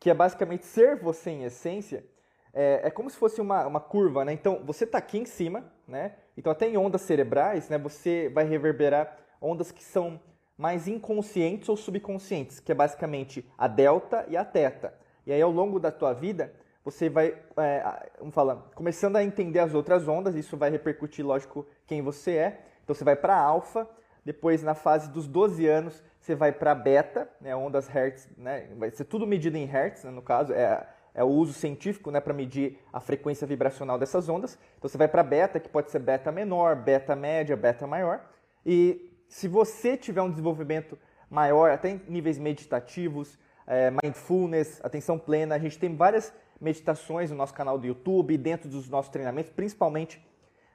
[0.00, 2.04] que é basicamente ser você em essência,
[2.52, 4.32] é, é como se fosse uma, uma curva, né?
[4.32, 6.14] Então você está aqui em cima, né?
[6.36, 7.78] Então até em ondas cerebrais, né?
[7.78, 10.20] Você vai reverberar ondas que são
[10.56, 14.94] mais inconscientes ou subconscientes, que é basicamente a delta e a teta.
[15.26, 16.52] E aí ao longo da tua vida
[16.84, 21.66] você vai, é, vamos falar, começando a entender as outras ondas, isso vai repercutir, lógico,
[21.86, 22.64] quem você é.
[22.82, 23.86] Então você vai para alfa,
[24.24, 28.90] depois na fase dos 12 anos você vai para beta, né, ondas hertz, né, vai
[28.90, 32.34] ser tudo medido em hertz, né, no caso, é, é o uso científico né, para
[32.34, 34.58] medir a frequência vibracional dessas ondas.
[34.76, 38.20] Então você vai para beta, que pode ser beta menor, beta média, beta maior.
[38.64, 40.98] E se você tiver um desenvolvimento
[41.30, 47.38] maior, até em níveis meditativos, é, mindfulness, atenção plena, a gente tem várias meditações no
[47.38, 50.22] nosso canal do YouTube, dentro dos nossos treinamentos, principalmente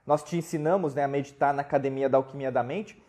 [0.03, 2.99] nós te ensinamos né, a meditar na Academia da Alquimia da Mente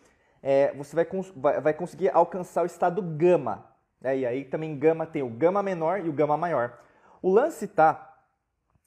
[0.47, 3.67] é, você vai, vai, vai, conseguir alcançar o estado gama.
[3.99, 4.19] Né?
[4.19, 6.79] E aí também gama tem o gama menor e o gama maior.
[7.19, 8.15] O lance tá.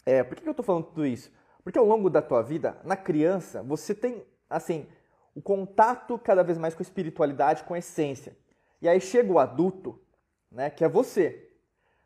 [0.06, 1.32] É, por que, que eu estou falando tudo isso?
[1.64, 4.86] Porque ao longo da tua vida, na criança, você tem assim
[5.34, 8.36] o contato cada vez mais com a espiritualidade, com a essência.
[8.80, 10.00] E aí chega o adulto,
[10.52, 11.50] né, que é você.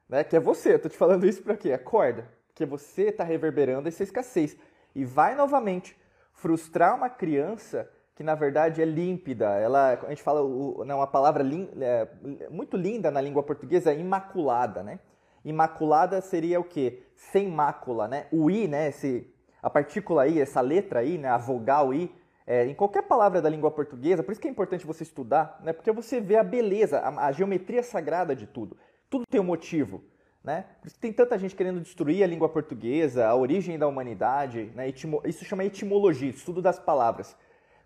[0.09, 0.77] Né, que é você.
[0.77, 1.75] Eu tô te falando isso para quê?
[1.75, 2.27] Acorda.
[2.47, 4.57] Porque você está reverberando essa escassez.
[4.95, 5.95] E vai novamente
[6.33, 9.47] frustrar uma criança que na verdade é límpida.
[9.59, 11.45] Ela, a gente fala o, né, uma palavra
[11.81, 12.09] é,
[12.51, 15.01] muito linda na língua portuguesa, é imaculada, né?
[15.45, 17.03] Imaculada seria o quê?
[17.17, 18.27] Sem mácula, né?
[18.31, 18.89] O i, né?
[18.89, 19.27] Esse,
[19.63, 21.29] a partícula i, essa letra i, né?
[21.29, 22.15] A vogal i,
[22.47, 25.73] é, em qualquer palavra da língua portuguesa, por isso que é importante você estudar, né?
[25.73, 28.77] Porque você vê a beleza, a, a geometria sagrada de tudo.
[29.09, 30.03] Tudo tem um motivo.
[30.45, 30.65] Né?
[30.81, 34.73] Por isso que tem tanta gente querendo destruir a língua portuguesa, a origem da humanidade.
[34.75, 34.93] Né?
[35.25, 37.37] Isso chama etimologia, estudo das palavras.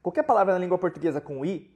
[0.07, 1.69] Qualquer palavra na língua portuguesa com i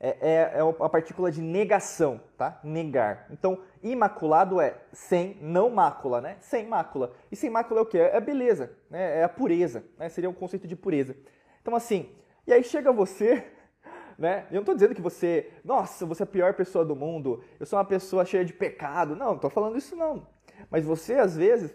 [0.00, 2.58] é, é, é uma partícula de negação, tá?
[2.64, 3.28] Negar.
[3.30, 6.36] Então, imaculado é sem, não mácula, né?
[6.40, 7.14] Sem mácula.
[7.30, 7.98] E sem mácula é o quê?
[7.98, 9.20] É beleza, né?
[9.20, 10.08] É a pureza, né?
[10.08, 11.16] Seria um conceito de pureza.
[11.62, 12.10] Então, assim,
[12.44, 13.46] e aí chega você,
[14.18, 14.48] né?
[14.50, 17.66] Eu não estou dizendo que você, nossa, você é a pior pessoa do mundo, eu
[17.66, 19.14] sou uma pessoa cheia de pecado.
[19.14, 20.26] Não, não estou falando isso não.
[20.68, 21.72] Mas você, às vezes,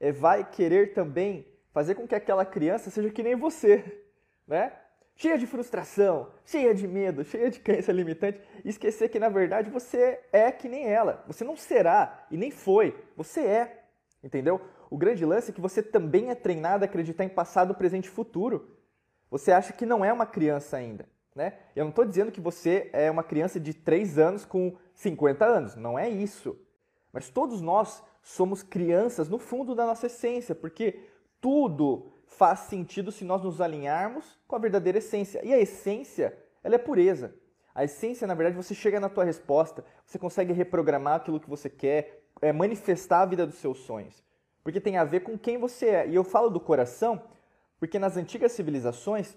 [0.00, 4.02] é, vai querer também fazer com que aquela criança seja que nem você,
[4.48, 4.72] né?
[5.16, 9.70] Cheia de frustração, cheia de medo, cheia de crença limitante, e esquecer que na verdade
[9.70, 11.24] você é que nem ela.
[11.26, 13.84] Você não será e nem foi, você é.
[14.22, 14.60] Entendeu?
[14.90, 18.10] O grande lance é que você também é treinado a acreditar em passado, presente e
[18.10, 18.76] futuro.
[19.30, 21.06] Você acha que não é uma criança ainda.
[21.34, 21.54] Né?
[21.74, 25.74] Eu não estou dizendo que você é uma criança de 3 anos com 50 anos.
[25.74, 26.56] Não é isso.
[27.12, 31.00] Mas todos nós somos crianças no fundo da nossa essência, porque
[31.40, 35.40] tudo faz sentido se nós nos alinharmos com a verdadeira essência.
[35.44, 37.34] E a essência, ela é pureza.
[37.74, 41.68] A essência, na verdade, você chega na tua resposta, você consegue reprogramar aquilo que você
[41.68, 44.22] quer, é, manifestar a vida dos seus sonhos.
[44.62, 46.08] Porque tem a ver com quem você é.
[46.08, 47.22] E eu falo do coração,
[47.78, 49.36] porque nas antigas civilizações,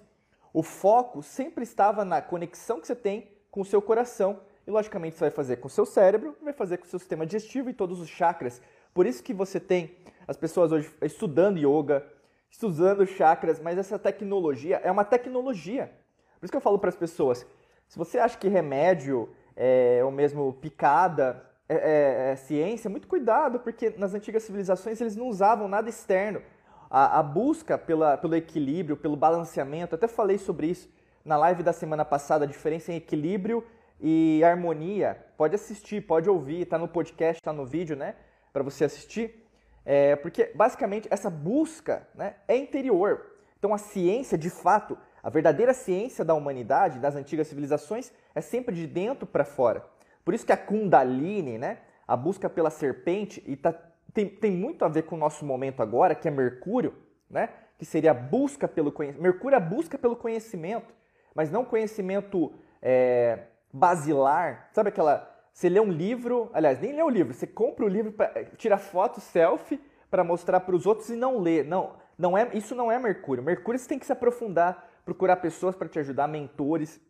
[0.53, 4.39] o foco sempre estava na conexão que você tem com o seu coração.
[4.65, 7.25] E logicamente você vai fazer com o seu cérebro, vai fazer com o seu sistema
[7.25, 8.61] digestivo e todos os chakras.
[8.93, 12.05] Por isso que você tem as pessoas hoje estudando yoga,
[12.49, 15.91] estudando chakras, mas essa tecnologia é uma tecnologia.
[16.39, 17.45] Por isso que eu falo para as pessoas:
[17.87, 23.59] se você acha que remédio é, ou mesmo picada é, é, é, ciência, muito cuidado,
[23.59, 26.41] porque nas antigas civilizações eles não usavam nada externo.
[26.89, 30.89] A, a busca pela, pelo equilíbrio, pelo balanceamento, até falei sobre isso
[31.25, 33.61] na live da semana passada, a diferença em equilíbrio
[33.99, 35.17] e harmonia.
[35.35, 38.15] Pode assistir, pode ouvir, tá no podcast, tá no vídeo, né?
[38.53, 39.45] Para você assistir.
[39.89, 43.25] É, porque basicamente essa busca né, é interior.
[43.57, 48.75] Então a ciência, de fato, a verdadeira ciência da humanidade, das antigas civilizações, é sempre
[48.75, 49.85] de dentro para fora.
[50.25, 53.73] Por isso que a Kundalini, né, a busca pela serpente, e tá,
[54.13, 56.93] tem, tem muito a ver com o nosso momento agora, que é Mercúrio,
[57.29, 57.47] né,
[57.79, 59.23] que seria a busca pelo conhecimento.
[59.23, 60.93] Mercúrio é a busca pelo conhecimento,
[61.33, 64.67] mas não conhecimento é, basilar.
[64.73, 65.33] Sabe aquela.
[65.57, 68.77] Você lê um livro, aliás, nem lê o livro, você compra o livro, pra, tira
[68.77, 71.63] foto, selfie, para mostrar para os outros e não lê.
[71.63, 73.43] Não, não é, isso não é Mercúrio.
[73.43, 77.01] Mercúrio você tem que se aprofundar, procurar pessoas para te ajudar, mentores,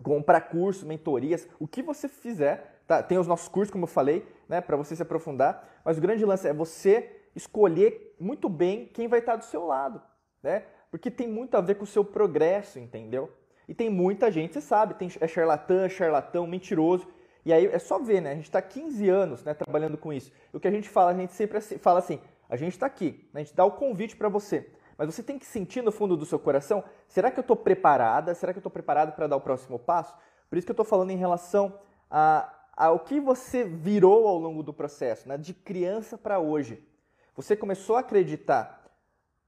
[0.00, 2.84] comprar cursos, mentorias, o que você fizer.
[2.86, 3.02] Tá?
[3.02, 5.68] Tem os nossos cursos, como eu falei, né, para você se aprofundar.
[5.84, 10.00] Mas o grande lance é você escolher muito bem quem vai estar do seu lado,
[10.40, 10.66] né?
[10.88, 13.28] Porque tem muito a ver com o seu progresso, entendeu?
[13.66, 17.08] E tem muita gente, você sabe, tem, é charlatã, charlatão, mentiroso.
[17.44, 18.32] E aí é só ver, né?
[18.32, 20.30] A gente está 15 anos né, trabalhando com isso.
[20.52, 23.28] E o que a gente fala, a gente sempre fala assim, a gente está aqui,
[23.32, 23.40] né?
[23.40, 24.70] a gente dá o convite para você.
[24.96, 28.34] Mas você tem que sentir no fundo do seu coração, será que eu estou preparada?
[28.34, 30.14] Será que eu estou preparado para dar o próximo passo?
[30.48, 31.78] Por isso que eu estou falando em relação
[32.10, 35.36] a, ao que você virou ao longo do processo, né?
[35.36, 36.86] de criança para hoje.
[37.34, 38.84] Você começou a acreditar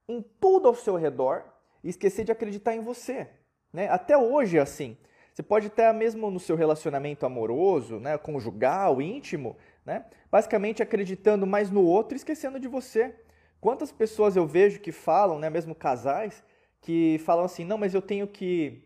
[0.09, 1.45] em tudo ao seu redor
[1.83, 3.29] e esquecer de acreditar em você.
[3.73, 3.89] Né?
[3.89, 4.97] Até hoje é assim.
[5.35, 11.73] Você pode até mesmo no seu relacionamento amoroso, né, conjugal, íntimo, né, basicamente acreditando mais
[11.73, 13.13] no outro e esquecendo de você.
[13.61, 16.45] Quantas pessoas eu vejo que falam, né, mesmo casais,
[16.81, 18.85] que falam assim, não, mas eu tenho que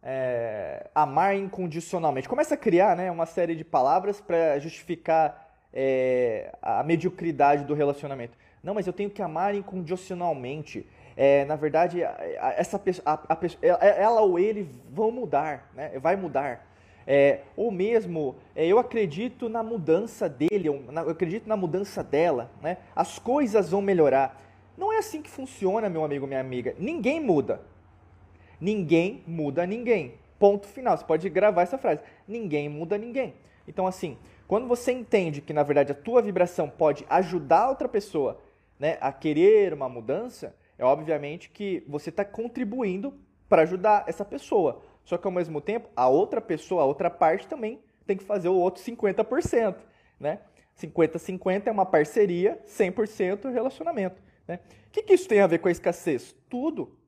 [0.00, 2.28] é, amar incondicionalmente.
[2.28, 8.38] Começa a criar né, uma série de palavras para justificar é, a mediocridade do relacionamento.
[8.62, 14.38] Não, mas eu tenho que amar incondicionalmente é, na verdade, essa a, a, ela ou
[14.38, 15.98] ele vão mudar, né?
[15.98, 16.66] vai mudar.
[17.06, 22.02] É, ou mesmo, é, eu acredito na mudança dele, eu, na, eu acredito na mudança
[22.02, 22.78] dela, né?
[22.94, 24.42] as coisas vão melhorar.
[24.76, 26.74] Não é assim que funciona, meu amigo, minha amiga.
[26.78, 27.62] Ninguém muda.
[28.60, 30.14] Ninguém muda ninguém.
[30.38, 30.98] Ponto final.
[30.98, 32.00] Você pode gravar essa frase.
[32.28, 33.34] Ninguém muda ninguém.
[33.66, 38.38] Então, assim, quando você entende que, na verdade, a tua vibração pode ajudar outra pessoa
[38.78, 43.14] né, a querer uma mudança, é obviamente que você está contribuindo
[43.48, 44.82] para ajudar essa pessoa.
[45.04, 48.48] Só que ao mesmo tempo, a outra pessoa, a outra parte também tem que fazer
[48.48, 49.76] o outro 50%,
[50.18, 50.40] né?
[50.78, 54.60] 50-50 é uma parceria, 100% relacionamento, né?
[54.88, 56.34] O que, que isso tem a ver com a escassez?
[56.48, 56.98] Tudo,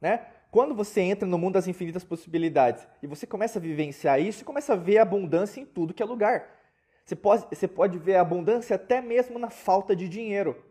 [0.00, 0.26] né?
[0.50, 4.44] Quando você entra no mundo das infinitas possibilidades e você começa a vivenciar isso, você
[4.44, 6.48] começa a ver abundância em tudo que é lugar.
[7.04, 10.62] Você pode, você pode ver abundância até mesmo na falta de dinheiro.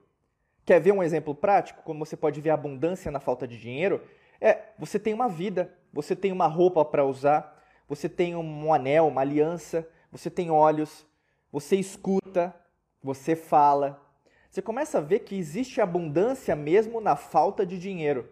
[0.68, 1.82] Quer ver um exemplo prático?
[1.82, 4.04] Como você pode ver abundância na falta de dinheiro?
[4.42, 9.08] É, você tem uma vida, você tem uma roupa para usar, você tem um anel,
[9.08, 11.08] uma aliança, você tem olhos,
[11.50, 12.54] você escuta,
[13.02, 14.06] você fala.
[14.50, 18.30] Você começa a ver que existe abundância mesmo na falta de dinheiro.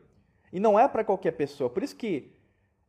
[0.51, 1.69] E não é para qualquer pessoa.
[1.69, 2.33] Por isso que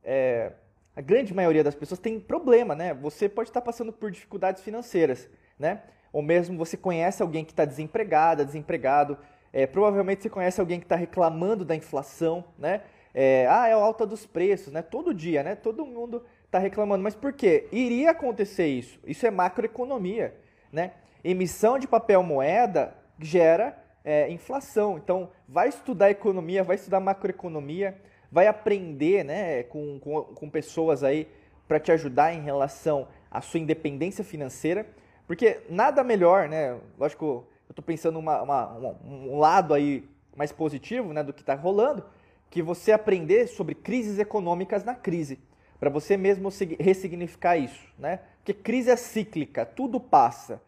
[0.02, 0.54] é,
[0.96, 2.92] a grande maioria das pessoas tem problema, né?
[2.94, 5.84] Você pode estar passando por dificuldades financeiras, né?
[6.12, 9.16] Ou mesmo você conhece alguém que está desempregada, desempregado,
[9.56, 12.82] é, provavelmente você conhece alguém que está reclamando da inflação, né?
[13.14, 14.82] É, ah, é a alta dos preços, né?
[14.82, 15.54] Todo dia, né?
[15.54, 17.02] Todo mundo está reclamando.
[17.02, 17.66] Mas por quê?
[17.72, 19.00] Iria acontecer isso.
[19.06, 20.34] Isso é macroeconomia,
[20.70, 20.92] né?
[21.24, 24.98] Emissão de papel moeda gera é, inflação.
[24.98, 27.98] Então, vai estudar economia, vai estudar macroeconomia,
[28.30, 29.62] vai aprender, né?
[29.62, 31.26] Com, com, com pessoas aí
[31.66, 34.86] para te ajudar em relação à sua independência financeira,
[35.26, 36.78] porque nada melhor, né?
[36.98, 41.54] Lógico eu estou pensando uma, uma, um lado aí mais positivo né, do que está
[41.54, 42.04] rolando,
[42.50, 45.38] que você aprender sobre crises econômicas na crise,
[45.80, 46.48] para você mesmo
[46.78, 48.20] ressignificar isso, né?
[48.38, 50.62] Porque crise é cíclica, tudo passa.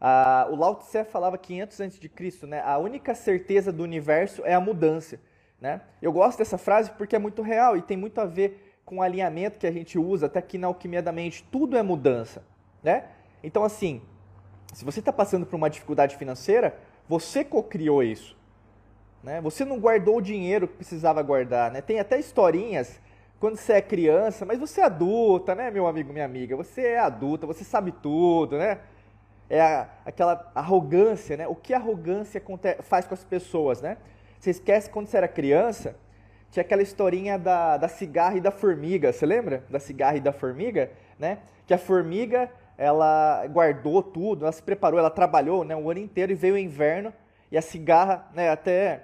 [0.00, 2.60] Ah, o Lao Tse falava 500 a.C., né?
[2.62, 5.20] A única certeza do universo é a mudança,
[5.60, 5.82] né?
[6.02, 9.02] Eu gosto dessa frase porque é muito real e tem muito a ver com o
[9.02, 11.46] alinhamento que a gente usa até aqui na Alquimia da Mente.
[11.50, 12.42] Tudo é mudança,
[12.82, 13.04] né?
[13.42, 14.02] Então, assim,
[14.72, 16.76] se você está passando por uma dificuldade financeira,
[17.08, 18.36] você cocriou isso.
[19.22, 19.40] Né?
[19.40, 21.70] Você não guardou o dinheiro que precisava guardar.
[21.70, 21.80] Né?
[21.80, 23.00] Tem até historinhas
[23.40, 26.54] quando você é criança, mas você é adulta, né, meu amigo, minha amiga?
[26.56, 28.80] Você é adulta, você sabe tudo, né?
[29.48, 31.48] É a, aquela arrogância, né?
[31.48, 32.42] O que a arrogância
[32.82, 33.96] faz com as pessoas, né?
[34.38, 35.96] Você esquece quando você era criança,
[36.50, 39.64] tinha aquela historinha da, da cigarra e da formiga, você lembra?
[39.70, 41.38] Da cigarra e da formiga, né?
[41.66, 46.32] Que a formiga ela guardou tudo, ela se preparou, ela trabalhou né, o ano inteiro
[46.32, 47.12] e veio o inverno
[47.52, 49.02] e a cigarra, né, até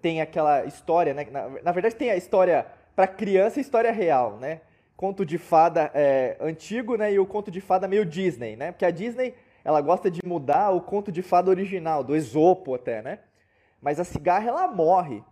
[0.00, 1.26] tem aquela história, né?
[1.28, 4.60] Na, na verdade tem a história para criança e história real, né?
[4.96, 7.12] Conto de fada é, antigo, né?
[7.12, 8.70] E o conto de fada meio Disney, né?
[8.70, 13.02] Porque a Disney ela gosta de mudar o conto de fada original, do Esopo até,
[13.02, 13.18] né?
[13.82, 15.24] Mas a cigarra ela morre,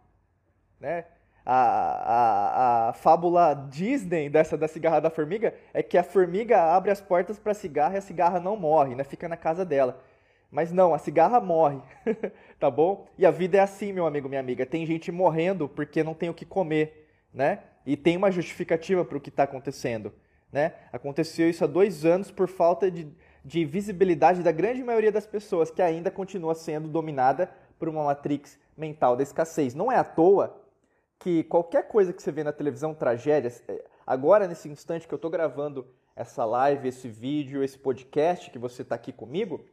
[0.81, 1.05] né?
[1.48, 6.90] A, a, a fábula Disney dessa da cigarra da formiga é que a formiga abre
[6.90, 9.04] as portas para a cigarra e a cigarra não morre, né?
[9.04, 10.02] Fica na casa dela.
[10.50, 11.80] Mas não, a cigarra morre,
[12.59, 13.06] tá bom?
[13.16, 14.66] E a vida é assim, meu amigo, minha amiga.
[14.66, 17.61] Tem gente morrendo porque não tem o que comer, né?
[17.85, 20.12] E tem uma justificativa para o que está acontecendo,
[20.52, 20.72] né?
[20.92, 23.06] Aconteceu isso há dois anos por falta de,
[23.44, 28.59] de visibilidade da grande maioria das pessoas, que ainda continua sendo dominada por uma matrix
[28.76, 29.74] mental da escassez.
[29.74, 30.65] Não é à toa
[31.18, 35.16] que qualquer coisa que você vê na televisão, tragédias, é, agora nesse instante que eu
[35.16, 39.64] estou gravando essa live, esse vídeo, esse podcast que você está aqui comigo,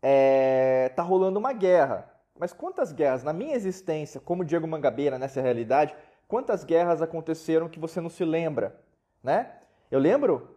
[0.00, 2.08] é, tá rolando uma guerra.
[2.38, 5.94] Mas quantas guerras, na minha existência, como Diego Mangabeira nessa realidade,
[6.26, 8.80] quantas guerras aconteceram que você não se lembra,
[9.22, 9.52] né?
[9.90, 10.56] Eu lembro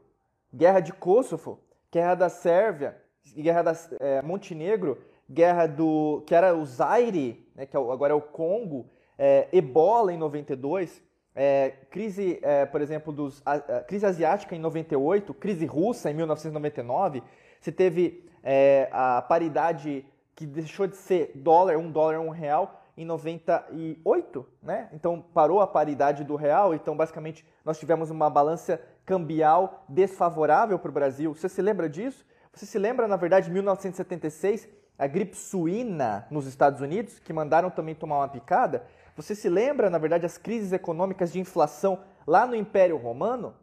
[0.53, 1.59] guerra de Kosovo,
[1.91, 2.97] guerra da Sérvia,
[3.35, 4.97] guerra da é, Montenegro,
[5.29, 10.13] guerra do que era o Zaire, né, que é agora é o Congo, é, Ebola
[10.13, 11.01] em 92,
[11.36, 16.13] é, crise, é, por exemplo, dos, a, a, crise asiática em 98, crise russa em
[16.13, 17.21] 1999,
[17.60, 23.06] você teve é, a paridade que deixou de ser dólar, um dólar, um real, em
[23.06, 24.89] 98, né?
[24.93, 30.89] Então parou a paridade do real, então basicamente nós tivemos uma balança cambial desfavorável para
[30.89, 31.34] o Brasil.
[31.34, 32.25] Você se lembra disso?
[32.54, 37.69] Você se lembra, na verdade, de 1976, a gripe suína nos Estados Unidos, que mandaram
[37.69, 38.86] também tomar uma picada?
[39.15, 43.56] Você se lembra, na verdade, as crises econômicas de inflação lá no Império Romano?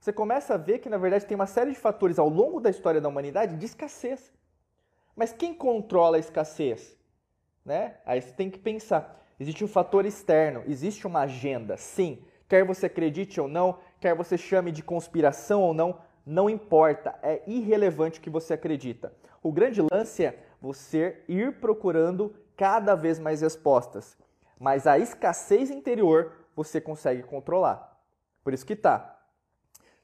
[0.00, 2.70] Você começa a ver que, na verdade, tem uma série de fatores ao longo da
[2.70, 4.32] história da humanidade de escassez.
[5.14, 6.96] Mas quem controla a escassez?
[7.64, 7.94] Né?
[8.04, 9.22] Aí você tem que pensar.
[9.38, 12.22] Existe um fator externo, existe uma agenda, sim.
[12.48, 17.42] Quer você acredite ou não, quer você chame de conspiração ou não, não importa, é
[17.46, 19.12] irrelevante o que você acredita.
[19.42, 24.16] O grande lance é você ir procurando cada vez mais respostas.
[24.58, 28.00] Mas a escassez interior você consegue controlar.
[28.42, 29.16] Por isso que tá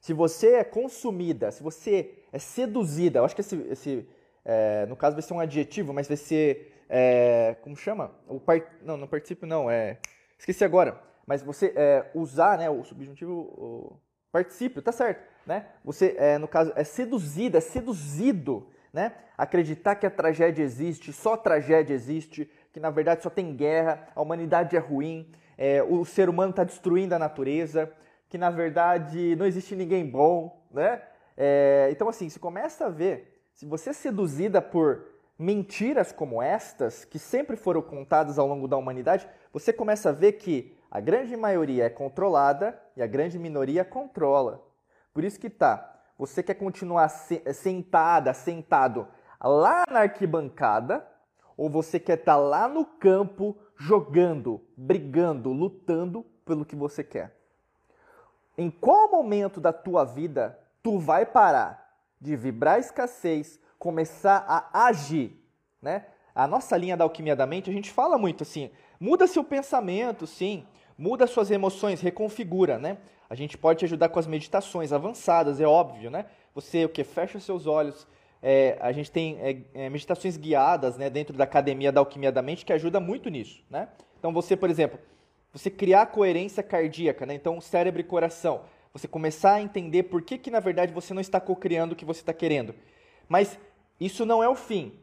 [0.02, 4.08] se você é consumida, se você é seduzida, eu acho que esse, esse
[4.44, 8.10] é, no caso vai ser um adjetivo, mas vai ser, é, como chama?
[8.26, 9.98] O part, não, não participo não, é,
[10.36, 11.00] esqueci agora.
[11.24, 14.00] Mas você é, usar, né, o subjuntivo, o
[14.32, 15.66] particípio, tá certo, né?
[15.84, 19.14] Você, é, no caso, é seduzida, é seduzido, né?
[19.38, 24.22] Acreditar que a tragédia existe, só tragédia existe, que na verdade só tem guerra, a
[24.22, 27.92] humanidade é ruim, é, o ser humano está destruindo a natureza,
[28.28, 31.02] que na verdade não existe ninguém bom, né?
[31.36, 35.06] É, então assim, se começa a ver, se você é seduzida por
[35.38, 40.32] mentiras como estas, que sempre foram contadas ao longo da humanidade, você começa a ver
[40.32, 44.62] que a grande maioria é controlada e a grande minoria controla.
[45.12, 49.08] Por isso que tá, você quer continuar sentada, sentado
[49.42, 51.06] lá na arquibancada,
[51.56, 57.36] ou você quer estar tá lá no campo jogando, brigando, lutando pelo que você quer?
[58.56, 61.82] Em qual momento da tua vida tu vai parar
[62.20, 65.36] de vibrar escassez, começar a agir,
[65.80, 66.06] né?
[66.34, 70.26] A nossa linha da alquimia da mente, a gente fala muito assim, muda seu pensamento,
[70.26, 72.98] sim, muda suas emoções, reconfigura, né?
[73.28, 76.26] A gente pode te ajudar com as meditações avançadas, é óbvio, né?
[76.54, 78.06] Você o que fecha seus olhos,
[78.42, 82.42] é, a gente tem é, é, meditações guiadas, né, dentro da academia da alquimia da
[82.42, 83.88] mente que ajuda muito nisso, né?
[84.18, 84.98] Então você, por exemplo,
[85.52, 87.34] você criar coerência cardíaca, né?
[87.34, 88.62] Então, cérebro e coração.
[88.92, 92.04] Você começar a entender por que, que na verdade, você não está cocriando o que
[92.04, 92.74] você está querendo.
[93.28, 93.58] Mas
[94.00, 94.98] isso não é o fim.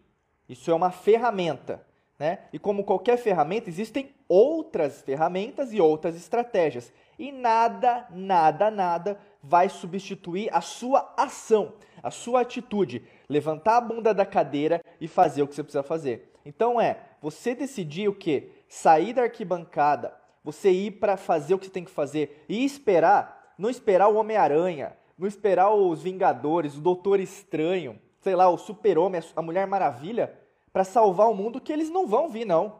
[0.48, 1.86] Isso é uma ferramenta.
[2.18, 2.40] Né?
[2.52, 6.92] E como qualquer ferramenta, existem outras ferramentas e outras estratégias.
[7.18, 11.74] E nada, nada, nada vai substituir a sua ação,
[12.04, 13.04] a sua atitude.
[13.30, 16.34] Levantar a bunda da cadeira e fazer o que você precisa fazer.
[16.44, 18.52] Então é você decidir o que?
[18.68, 20.14] Sair da arquibancada,
[20.44, 24.16] você ir para fazer o que você tem que fazer e esperar, não esperar o
[24.16, 30.34] Homem-Aranha, não esperar os Vingadores, o Doutor Estranho, sei lá, o Super-Homem, a Mulher Maravilha,
[30.72, 32.80] para salvar o mundo, que eles não vão vir, não.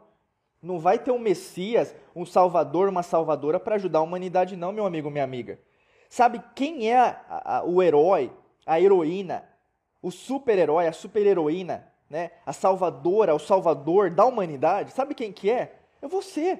[0.62, 4.86] Não vai ter um Messias, um Salvador, uma Salvadora para ajudar a humanidade, não, meu
[4.86, 5.60] amigo, minha amiga.
[6.10, 8.32] Sabe quem é a, a, o herói,
[8.66, 9.44] a heroína,
[10.02, 12.32] o super-herói, a super-heroína, né?
[12.46, 14.94] a salvadora, o salvador da humanidade?
[14.94, 15.76] Sabe quem que é?
[16.02, 16.60] É você.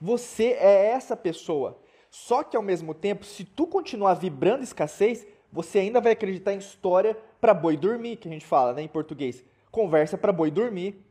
[0.00, 1.80] Você é essa pessoa.
[2.10, 6.58] Só que ao mesmo tempo, se tu continuar vibrando escassez, você ainda vai acreditar em
[6.58, 9.44] história para boi dormir, que a gente fala, né, em português.
[9.70, 11.04] Conversa para boi dormir.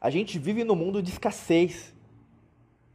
[0.00, 1.94] A gente vive no mundo de escassez.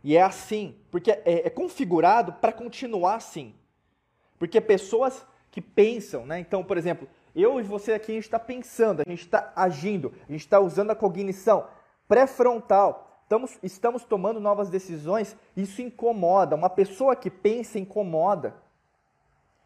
[0.03, 3.55] E é assim, porque é, é configurado para continuar assim.
[4.37, 6.39] Porque pessoas que pensam, né?
[6.39, 10.13] Então, por exemplo, eu e você aqui, a gente está pensando, a gente está agindo,
[10.27, 11.67] a gente está usando a cognição
[12.07, 13.21] pré-frontal.
[13.23, 16.55] Estamos, estamos tomando novas decisões, isso incomoda.
[16.55, 18.55] Uma pessoa que pensa incomoda.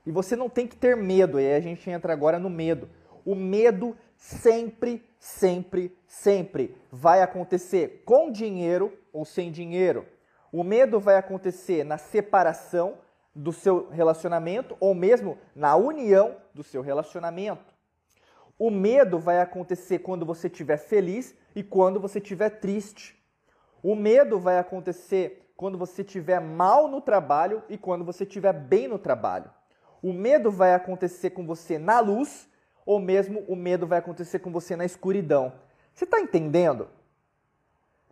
[0.06, 2.90] E você não tem que ter medo, e aí a gente entra agora no medo.
[3.26, 10.06] O medo sempre, sempre, sempre vai acontecer com dinheiro ou sem dinheiro.
[10.52, 13.00] O medo vai acontecer na separação
[13.36, 17.76] do seu relacionamento ou mesmo na união do seu relacionamento.
[18.58, 23.22] O medo vai acontecer quando você estiver feliz e quando você estiver triste.
[23.84, 28.88] O medo vai acontecer quando você estiver mal no trabalho e quando você estiver bem
[28.88, 29.52] no trabalho.
[30.02, 32.48] O medo vai acontecer com você na luz
[32.86, 35.54] ou mesmo o medo vai acontecer com você na escuridão.
[35.94, 36.88] Você está entendendo?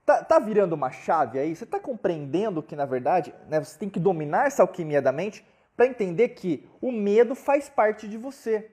[0.06, 1.56] Tá, tá virando uma chave aí?
[1.56, 5.46] Você está compreendendo que, na verdade, né, você tem que dominar essa alquimia da mente
[5.78, 8.70] para entender que o medo faz parte de você.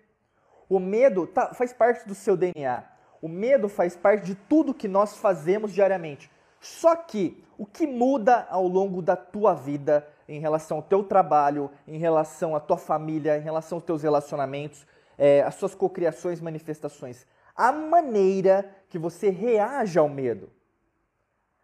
[0.68, 2.84] O medo tá, faz parte do seu DNA.
[3.22, 6.30] O medo faz parte de tudo que nós fazemos diariamente.
[6.60, 11.70] Só que o que muda ao longo da tua vida em relação ao teu trabalho,
[11.86, 17.26] em relação à tua família, em relação aos teus relacionamentos, é, as suas cocriações, manifestações,
[17.54, 20.50] a maneira que você reage ao medo.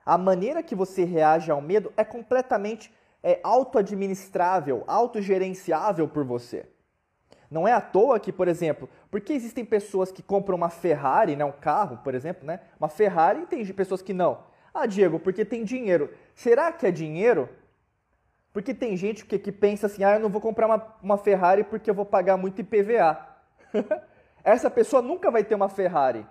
[0.06, 2.94] A maneira que você reage ao medo é completamente
[3.24, 6.64] é, auto-administrável, autogerenciável por você.
[7.50, 11.44] Não é à toa que, por exemplo, porque existem pessoas que compram uma Ferrari, né,
[11.44, 14.44] um carro, por exemplo, né, uma Ferrari e tem pessoas que não.
[14.72, 16.12] Ah, Diego, porque tem dinheiro.
[16.36, 17.48] Será que é dinheiro?
[18.52, 21.64] Porque tem gente que, que pensa assim, ah, eu não vou comprar uma, uma Ferrari
[21.64, 23.26] porque eu vou pagar muito IPVA.
[24.44, 26.24] Essa pessoa nunca vai ter uma Ferrari.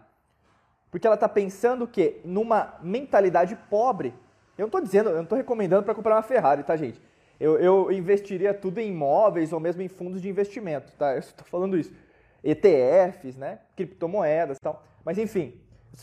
[0.95, 2.21] Porque ela está pensando o quê?
[2.23, 4.13] Numa mentalidade pobre.
[4.57, 7.01] Eu não estou dizendo, eu não estou recomendando para comprar uma Ferrari, tá, gente?
[7.37, 11.11] Eu, eu, investiria tudo em imóveis ou mesmo em fundos de investimento, tá?
[11.11, 11.91] Eu estou falando isso.
[12.41, 13.59] ETFs, né?
[13.75, 14.85] Criptomoedas e tal.
[15.03, 15.59] Mas enfim,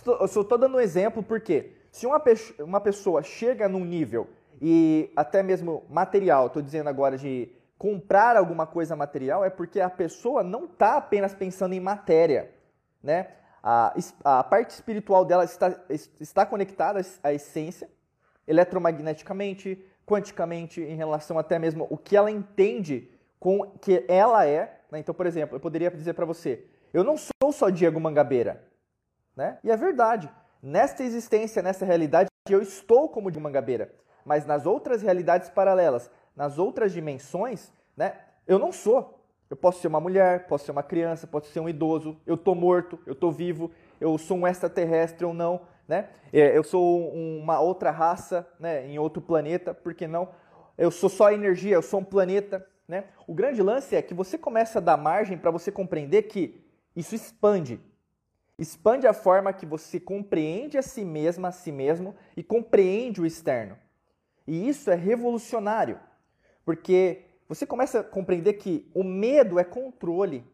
[0.07, 2.23] eu só estou dando um exemplo porque se uma,
[2.59, 4.29] uma pessoa chega num nível
[4.61, 9.89] e até mesmo material, estou dizendo agora de comprar alguma coisa material, é porque a
[9.89, 12.51] pessoa não está apenas pensando em matéria,
[13.03, 13.29] né?
[13.63, 13.95] A,
[14.25, 15.79] a parte espiritual dela está,
[16.19, 17.89] está conectada à essência,
[18.47, 23.09] eletromagneticamente, quanticamente, em relação até mesmo o que ela entende
[23.39, 24.81] com que ela é.
[24.91, 24.99] Né?
[24.99, 28.65] Então, por exemplo, eu poderia dizer para você: eu não sou só Diego Mangabeira.
[29.37, 29.59] Né?
[29.63, 30.31] E é verdade.
[30.63, 33.93] Nesta existência, nessa realidade, eu estou como Diego Mangabeira.
[34.25, 38.15] Mas nas outras realidades paralelas, nas outras dimensões, né,
[38.47, 39.22] eu não sou.
[39.53, 42.55] Eu posso ser uma mulher, posso ser uma criança, posso ser um idoso, eu estou
[42.55, 46.09] morto, eu estou vivo, eu sou um extraterrestre ou não, né?
[46.33, 50.31] É, eu sou uma outra raça, né, em outro planeta, por que não?
[50.79, 53.05] Eu sou só energia, eu sou um planeta, né?
[53.27, 56.65] O grande lance é que você começa a dar margem para você compreender que
[56.97, 57.79] isso expande.
[58.59, 63.27] Expande a forma que você compreende a si mesma, a si mesmo e compreende o
[63.27, 63.77] externo.
[64.47, 66.01] E isso é revolucionário,
[66.65, 70.45] porque você começa a compreender que o medo é controle.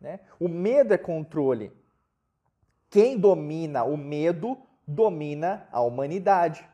[0.00, 0.20] Né?
[0.40, 1.72] O medo é controle.
[2.88, 6.66] Quem domina o medo domina a humanidade.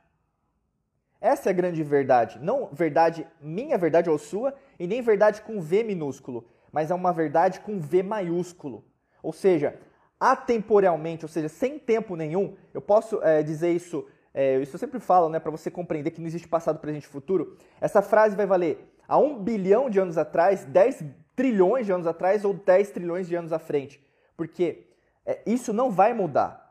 [1.21, 2.39] Essa é a grande verdade.
[2.41, 7.13] Não verdade, minha verdade ou sua, e nem verdade com V minúsculo, mas é uma
[7.13, 8.85] verdade com V maiúsculo.
[9.23, 9.79] Ou seja,
[10.19, 15.01] atemporalmente, ou seja, sem tempo nenhum, eu posso é, dizer isso, é, isso eu sempre
[15.01, 17.57] falo, né, para você compreender que não existe passado, presente e futuro.
[17.81, 21.05] Essa frase vai valer há um bilhão de anos atrás, 10
[21.35, 24.01] trilhões de anos atrás ou 10 trilhões de anos à frente.
[24.37, 24.87] Porque
[25.25, 26.69] é, isso não vai mudar.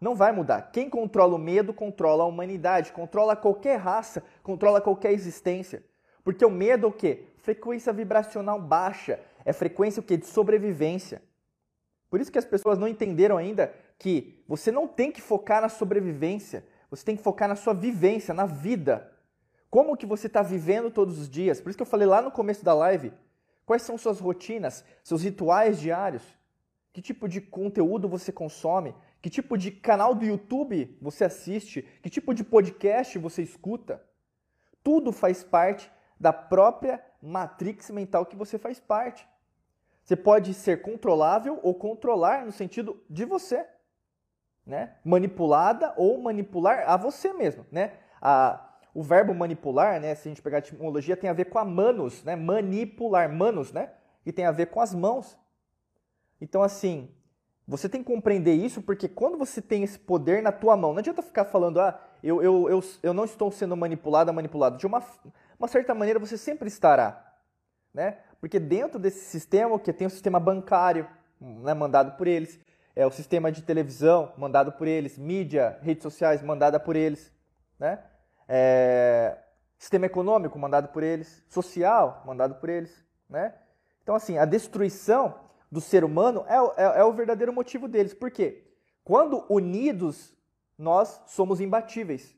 [0.00, 0.70] Não vai mudar.
[0.72, 5.84] Quem controla o medo controla a humanidade, controla qualquer raça, controla qualquer existência.
[6.24, 7.24] Porque o medo é o quê?
[7.38, 9.20] Frequência vibracional baixa.
[9.44, 10.16] É frequência o quê?
[10.16, 11.22] De sobrevivência.
[12.08, 15.68] Por isso que as pessoas não entenderam ainda que você não tem que focar na
[15.68, 19.12] sobrevivência, você tem que focar na sua vivência, na vida.
[19.70, 21.60] Como que você está vivendo todos os dias?
[21.60, 23.12] Por isso que eu falei lá no começo da live,
[23.64, 26.22] quais são suas rotinas, seus rituais diários?
[26.92, 28.94] Que tipo de conteúdo você consome?
[29.22, 31.82] Que tipo de canal do YouTube você assiste?
[32.02, 34.02] Que tipo de podcast você escuta?
[34.82, 39.26] Tudo faz parte da própria matrix mental que você faz parte.
[40.02, 43.64] Você pode ser controlável ou controlar no sentido de você,
[44.66, 44.96] né?
[45.04, 47.92] Manipulada ou manipular a você mesmo, né?
[48.20, 51.58] A, o verbo manipular, né, se a gente pegar a etimologia, tem a ver com
[51.58, 52.36] a manos, né?
[52.36, 53.90] Manipular, manos, né?
[54.26, 55.38] E tem a ver com as mãos.
[56.40, 57.08] Então, assim,
[57.70, 60.98] Você tem que compreender isso porque quando você tem esse poder na tua mão, não
[60.98, 64.76] adianta ficar falando, ah, eu, eu, eu, eu não estou sendo manipulado, manipulado.
[64.76, 65.00] De uma,
[65.56, 67.32] uma certa maneira você sempre estará.
[67.94, 68.18] Né?
[68.40, 71.06] Porque dentro desse sistema, que tem o sistema bancário,
[71.40, 72.58] né, mandado por eles,
[72.96, 77.32] é o sistema de televisão, mandado por eles, mídia, redes sociais, mandada por eles,
[77.78, 78.00] né?
[78.52, 79.38] É,
[79.78, 83.54] sistema econômico, mandado por eles, social, mandado por eles, né?
[84.02, 85.38] Então, assim, a destruição
[85.70, 88.12] do ser humano é, é, é o verdadeiro motivo deles.
[88.12, 88.64] Por quê?
[89.04, 90.34] Quando unidos,
[90.76, 92.36] nós somos imbatíveis.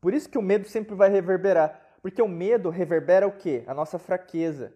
[0.00, 1.80] Por isso que o medo sempre vai reverberar.
[2.02, 3.62] Porque o medo reverbera o quê?
[3.66, 4.72] A nossa fraqueza.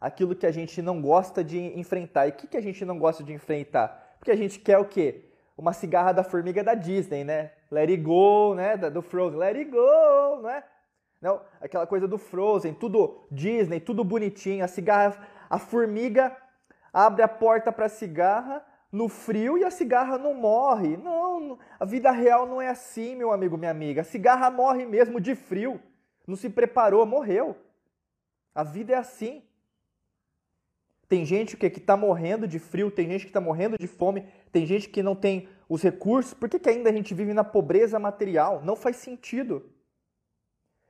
[0.00, 2.26] Aquilo que a gente não gosta de enfrentar.
[2.26, 4.16] E o que, que a gente não gosta de enfrentar?
[4.18, 5.30] Porque a gente quer o quê?
[5.56, 7.52] Uma cigarra da formiga da Disney, né?
[7.74, 8.76] Let it go, né?
[8.76, 9.38] Do Frozen.
[9.38, 10.64] Let it go, não é?
[11.20, 14.64] Não, aquela coisa do Frozen, tudo Disney, tudo bonitinho.
[14.64, 16.36] A cigarra, a formiga
[16.92, 20.96] abre a porta para a cigarra no frio e a cigarra não morre.
[20.96, 24.02] Não, a vida real não é assim, meu amigo, minha amiga.
[24.02, 25.80] A cigarra morre mesmo de frio.
[26.24, 27.56] Não se preparou, morreu.
[28.54, 29.42] A vida é assim.
[31.08, 34.64] Tem gente que está morrendo de frio, tem gente que está morrendo de fome, tem
[34.64, 36.32] gente que não tem os recursos.
[36.32, 38.62] Por que, que ainda a gente vive na pobreza material?
[38.64, 39.68] Não faz sentido.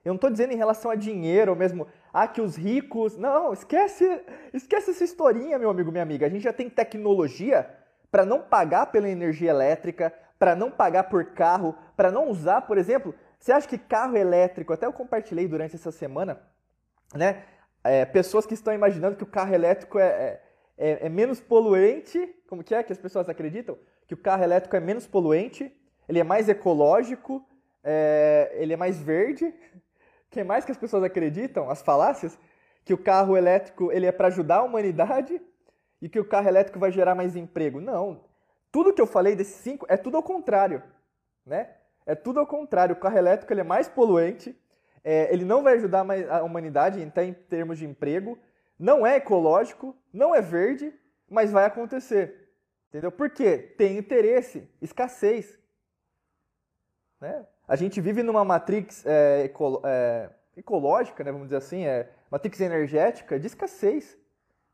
[0.05, 3.17] Eu não estou dizendo em relação a dinheiro, ou mesmo, ah, que os ricos.
[3.17, 6.27] Não, esquece, esquece essa historinha, meu amigo, minha amiga.
[6.27, 7.75] A gente já tem tecnologia
[8.11, 12.77] para não pagar pela energia elétrica, para não pagar por carro, para não usar, por
[12.77, 16.39] exemplo, você acha que carro elétrico, até eu compartilhei durante essa semana,
[17.15, 17.45] né?
[17.83, 20.43] É, pessoas que estão imaginando que o carro elétrico é, é,
[20.77, 23.79] é, é, menos poluente, como que é que as pessoas acreditam?
[24.07, 25.73] Que o carro elétrico é menos poluente,
[26.09, 27.47] ele é mais ecológico,
[27.83, 29.47] é, ele é mais verde.
[29.47, 29.53] O
[30.31, 31.71] que mais que as pessoas acreditam?
[31.71, 32.39] As falácias?
[32.85, 35.41] Que o carro elétrico ele é para ajudar a humanidade
[36.03, 37.81] e que o carro elétrico vai gerar mais emprego.
[37.81, 38.25] Não.
[38.71, 40.83] Tudo que eu falei desses cinco é tudo ao contrário,
[41.47, 41.71] né?
[42.05, 42.95] É tudo ao contrário.
[42.95, 44.55] O carro elétrico ele é mais poluente,
[45.03, 48.39] é, ele não vai ajudar mais a humanidade até em termos de emprego,
[48.79, 50.93] não é ecológico, não é verde,
[51.29, 52.49] mas vai acontecer.
[52.89, 53.11] Entendeu?
[53.11, 53.59] Por quê?
[53.77, 55.59] Tem interesse, escassez.
[57.21, 57.47] Né?
[57.67, 62.61] A gente vive numa matrix é, eco, é, ecológica, né, vamos dizer assim, é, matrix
[62.61, 64.17] energética de escassez.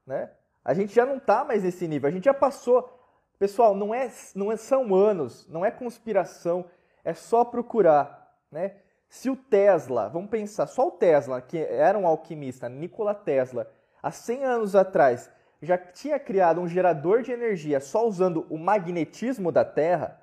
[0.06, 0.30] Né?
[0.64, 2.98] A gente já não está mais nesse nível, a gente já passou.
[3.38, 6.66] Pessoal, não é, não é, são anos, não é conspiração,
[7.02, 8.76] é só procurar, né?
[9.08, 13.68] Se o Tesla, vamos pensar, só o Tesla, que era um alquimista, Nikola Tesla,
[14.02, 15.30] há 100 anos atrás,
[15.62, 20.20] já tinha criado um gerador de energia só usando o magnetismo da Terra,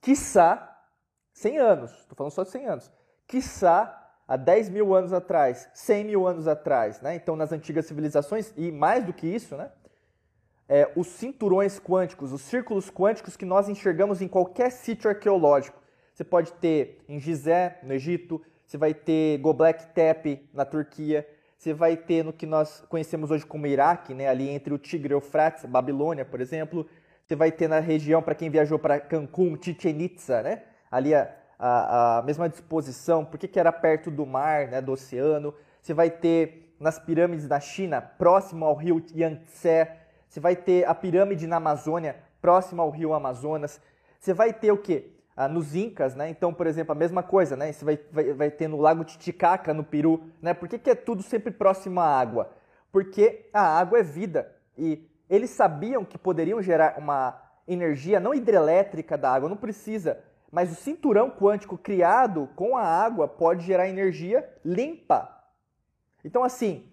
[0.00, 0.68] quiçá,
[1.34, 2.92] 100 anos, estou falando só de 100 anos,
[3.26, 7.14] quiçá há 10 mil anos atrás, 100 mil anos atrás, né?
[7.14, 9.70] então nas antigas civilizações, e mais do que isso, né?
[10.68, 15.78] É, os cinturões quânticos, os círculos quânticos que nós enxergamos em qualquer sítio arqueológico,
[16.14, 21.28] você pode ter em Gizé, no Egito, você vai ter Göbekli Tepe, na Turquia,
[21.62, 25.12] você vai ter no que nós conhecemos hoje como Iraque, né, ali entre o Tigre
[25.12, 26.84] e o Eufrates, Babilônia, por exemplo.
[27.24, 31.32] Você vai ter na região, para quem viajou para Cancún, Chichen Itza, né, ali a,
[31.56, 35.54] a, a mesma disposição, porque que era perto do mar, né, do oceano.
[35.80, 39.86] Você vai ter nas pirâmides da China, próximo ao rio Yangtze.
[40.28, 43.80] Você vai ter a pirâmide na Amazônia, próximo ao rio Amazonas.
[44.18, 45.11] Você vai ter o quê?
[45.36, 46.28] Ah, nos Incas, né?
[46.28, 47.72] Então, por exemplo, a mesma coisa, né?
[47.72, 50.52] Você vai, vai, vai ter no Lago Titicaca, no Peru, né?
[50.52, 52.52] Por que, que é tudo sempre próximo à água?
[52.90, 59.16] Porque a água é vida e eles sabiam que poderiam gerar uma energia não hidrelétrica
[59.16, 64.46] da água, não precisa, mas o cinturão quântico criado com a água pode gerar energia
[64.62, 65.42] limpa.
[66.22, 66.86] Então, assim,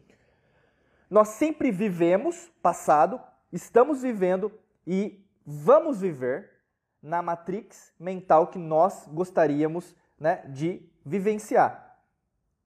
[1.10, 3.20] nós sempre vivemos passado,
[3.52, 4.52] estamos vivendo
[4.88, 6.50] e vamos viver
[7.02, 11.98] na matrix mental que nós gostaríamos né, de vivenciar.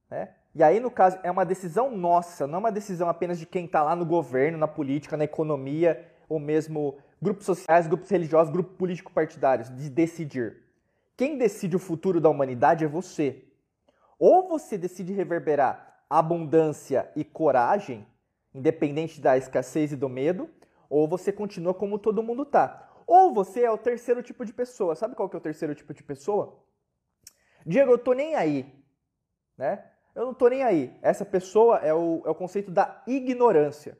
[0.09, 0.29] Né?
[0.55, 3.65] E aí, no caso, é uma decisão nossa, não é uma decisão apenas de quem
[3.65, 8.75] está lá no governo, na política, na economia, ou mesmo grupos sociais, grupos religiosos, grupos
[8.75, 10.57] político-partidários, de decidir.
[11.15, 13.45] Quem decide o futuro da humanidade é você.
[14.19, 18.05] Ou você decide reverberar abundância e coragem,
[18.53, 20.49] independente da escassez e do medo,
[20.89, 22.93] ou você continua como todo mundo está.
[23.06, 24.95] Ou você é o terceiro tipo de pessoa.
[24.95, 26.64] Sabe qual que é o terceiro tipo de pessoa?
[27.66, 28.66] Diego, eu tô nem aí.
[29.58, 29.84] Né?
[30.16, 30.97] Eu não tô nem aí.
[31.01, 33.97] Essa pessoa é o, é o conceito da ignorância.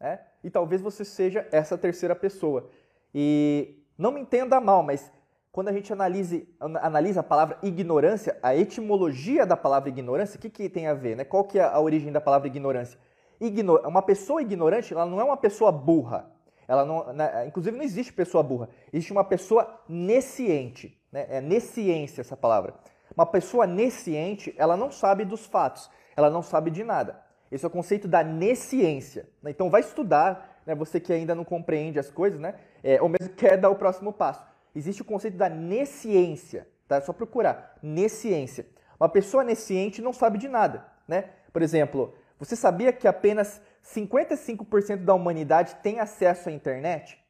[0.00, 0.20] Né?
[0.42, 2.70] E talvez você seja essa terceira pessoa.
[3.14, 5.12] E não me entenda mal, mas
[5.52, 10.50] quando a gente analise, analisa a palavra ignorância, a etimologia da palavra ignorância, o que,
[10.50, 11.16] que tem a ver?
[11.16, 11.24] Né?
[11.24, 12.98] Qual que é a origem da palavra ignorância?
[13.40, 16.33] Ignor uma pessoa ignorante ela não é uma pessoa burra.
[16.66, 21.26] Ela não, né, inclusive não existe pessoa burra, existe uma pessoa nesciente, né?
[21.28, 22.74] É nesciência essa palavra.
[23.16, 27.22] Uma pessoa nesciente, ela não sabe dos fatos, ela não sabe de nada.
[27.50, 29.28] Esse é o conceito da nesciência.
[29.40, 29.52] Né?
[29.52, 30.74] Então vai estudar, né?
[30.74, 32.54] você que ainda não compreende as coisas, né?
[32.82, 34.44] É, ou mesmo quer dar o próximo passo.
[34.74, 36.96] Existe o conceito da nesciência, tá?
[36.96, 38.66] É só procurar, nesciência.
[38.98, 41.30] Uma pessoa nesciente não sabe de nada, né?
[41.52, 47.22] Por exemplo, você sabia que apenas 55% da humanidade tem acesso à internet?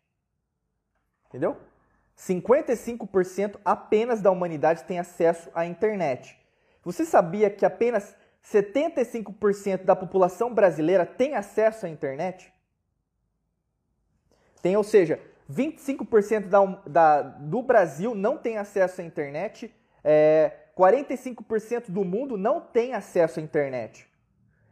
[1.29, 1.57] Entendeu?
[2.17, 6.39] 55% apenas da humanidade tem acesso à internet.
[6.85, 12.53] Você sabia que apenas 75% da população brasileira tem acesso à internet?
[14.63, 21.91] Tem, ou seja, 25% da, da, do Brasil não tem acesso à internet, é, 45%
[21.91, 24.07] do mundo não tem acesso à internet.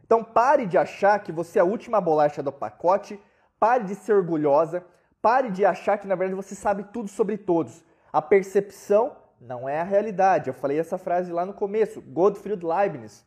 [0.03, 3.19] Então pare de achar que você é a última bolacha do pacote,
[3.59, 4.85] pare de ser orgulhosa,
[5.21, 7.83] pare de achar que na verdade você sabe tudo sobre todos.
[8.11, 10.49] A percepção não é a realidade.
[10.49, 13.25] Eu falei essa frase lá no começo, Gottfried Leibniz,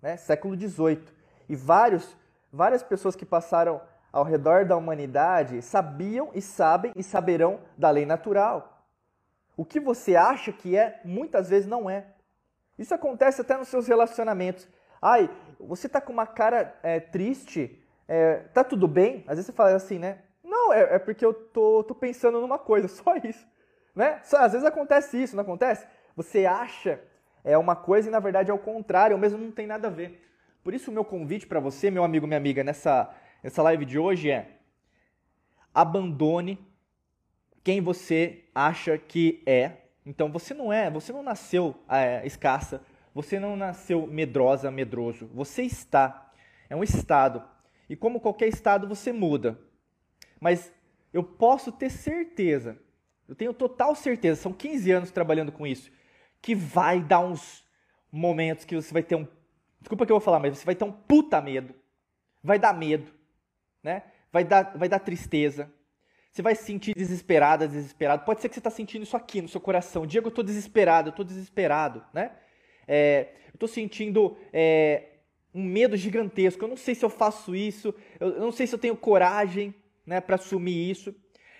[0.00, 1.04] né, século XVIII.
[1.48, 2.16] E vários,
[2.52, 3.80] várias pessoas que passaram
[4.12, 8.86] ao redor da humanidade sabiam e sabem e saberão da lei natural.
[9.56, 12.06] O que você acha que é, muitas vezes não é.
[12.78, 14.66] Isso acontece até nos seus relacionamentos.
[15.02, 15.30] Ai,
[15.66, 19.24] você tá com uma cara é, triste, é, tá tudo bem?
[19.26, 20.18] Às vezes você fala assim, né?
[20.42, 23.46] Não, é, é porque eu tô, tô, pensando numa coisa, só isso.
[23.94, 24.20] Né?
[24.24, 25.86] Só, às vezes acontece isso, não acontece?
[26.16, 27.00] Você acha
[27.42, 29.90] é uma coisa e na verdade é o contrário, ou mesmo não tem nada a
[29.90, 30.26] ver.
[30.62, 33.10] Por isso o meu convite para você, meu amigo, minha amiga, nessa,
[33.42, 34.58] nessa live de hoje é
[35.72, 36.58] abandone
[37.62, 39.72] quem você acha que é.
[40.04, 42.82] Então você não é, você não nasceu é, escassa,
[43.14, 45.28] você não nasceu medrosa, medroso.
[45.34, 46.32] Você está.
[46.68, 47.42] É um estado.
[47.88, 49.58] E como qualquer estado, você muda.
[50.40, 50.72] Mas
[51.12, 52.78] eu posso ter certeza,
[53.28, 55.90] eu tenho total certeza, são 15 anos trabalhando com isso,
[56.40, 57.64] que vai dar uns
[58.10, 59.26] momentos que você vai ter um.
[59.80, 61.74] Desculpa que eu vou falar, mas você vai ter um puta medo.
[62.42, 63.12] Vai dar medo,
[63.82, 64.04] né?
[64.32, 65.70] Vai dar, vai dar tristeza.
[66.32, 68.24] Você vai se sentir desesperada, desesperado.
[68.24, 70.06] Pode ser que você está sentindo isso aqui no seu coração.
[70.06, 72.32] Diego, eu estou desesperado, eu estou desesperado, né?
[72.92, 75.04] É, eu estou sentindo é,
[75.54, 76.64] um medo gigantesco.
[76.64, 79.72] Eu não sei se eu faço isso, eu não sei se eu tenho coragem
[80.04, 81.14] né, para assumir isso.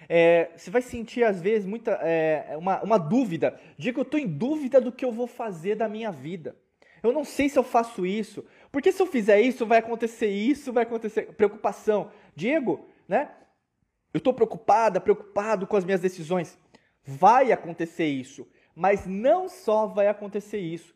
[0.09, 3.61] É, você vai sentir, às vezes, muita, é, uma, uma dúvida.
[3.79, 6.57] Diga que eu estou em dúvida do que eu vou fazer da minha vida.
[7.01, 8.45] Eu não sei se eu faço isso.
[8.73, 11.33] Porque se eu fizer isso, vai acontecer isso, vai acontecer.
[11.35, 12.11] Preocupação.
[12.35, 13.31] Diego, né?
[14.13, 16.59] Eu estou preocupada, preocupado com as minhas decisões.
[17.05, 18.49] Vai acontecer isso.
[18.75, 20.93] Mas não só vai acontecer isso.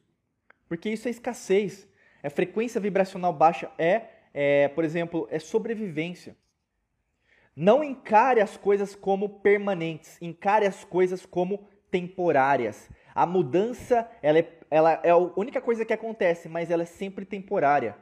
[0.74, 1.86] Porque isso é escassez.
[2.20, 6.36] É frequência vibracional baixa é, é, por exemplo, é sobrevivência.
[7.54, 12.90] Não encare as coisas como permanentes, encare as coisas como temporárias.
[13.14, 17.24] A mudança, ela é, ela é a única coisa que acontece, mas ela é sempre
[17.24, 17.96] temporária,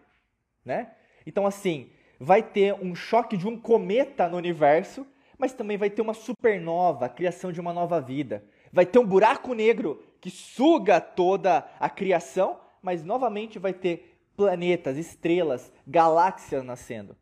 [0.64, 0.92] né?
[1.26, 5.06] Então assim, vai ter um choque de um cometa no universo,
[5.36, 8.42] mas também vai ter uma supernova, a criação de uma nova vida.
[8.72, 14.96] Vai ter um buraco negro que suga toda a criação, mas novamente vai ter planetas,
[14.96, 17.16] estrelas, galáxias nascendo.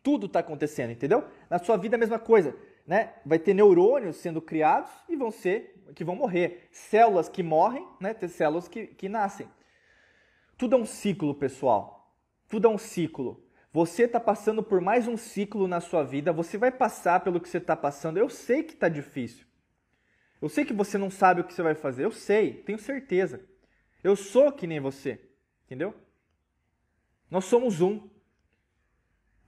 [0.00, 1.24] Tudo está acontecendo, entendeu?
[1.50, 2.56] Na sua vida é a mesma coisa,
[2.86, 3.14] né?
[3.26, 8.14] Vai ter neurônios sendo criados e vão ser que vão morrer, células que morrem, né?
[8.14, 9.48] Ter células que, que nascem.
[10.56, 12.14] Tudo é um ciclo, pessoal.
[12.48, 13.44] Tudo é um ciclo.
[13.72, 16.32] Você está passando por mais um ciclo na sua vida.
[16.32, 18.18] Você vai passar pelo que você está passando.
[18.18, 19.49] Eu sei que está difícil.
[20.40, 22.04] Eu sei que você não sabe o que você vai fazer.
[22.04, 23.40] Eu sei, tenho certeza.
[24.02, 25.20] Eu sou que nem você,
[25.66, 25.94] entendeu?
[27.30, 28.08] Nós somos um.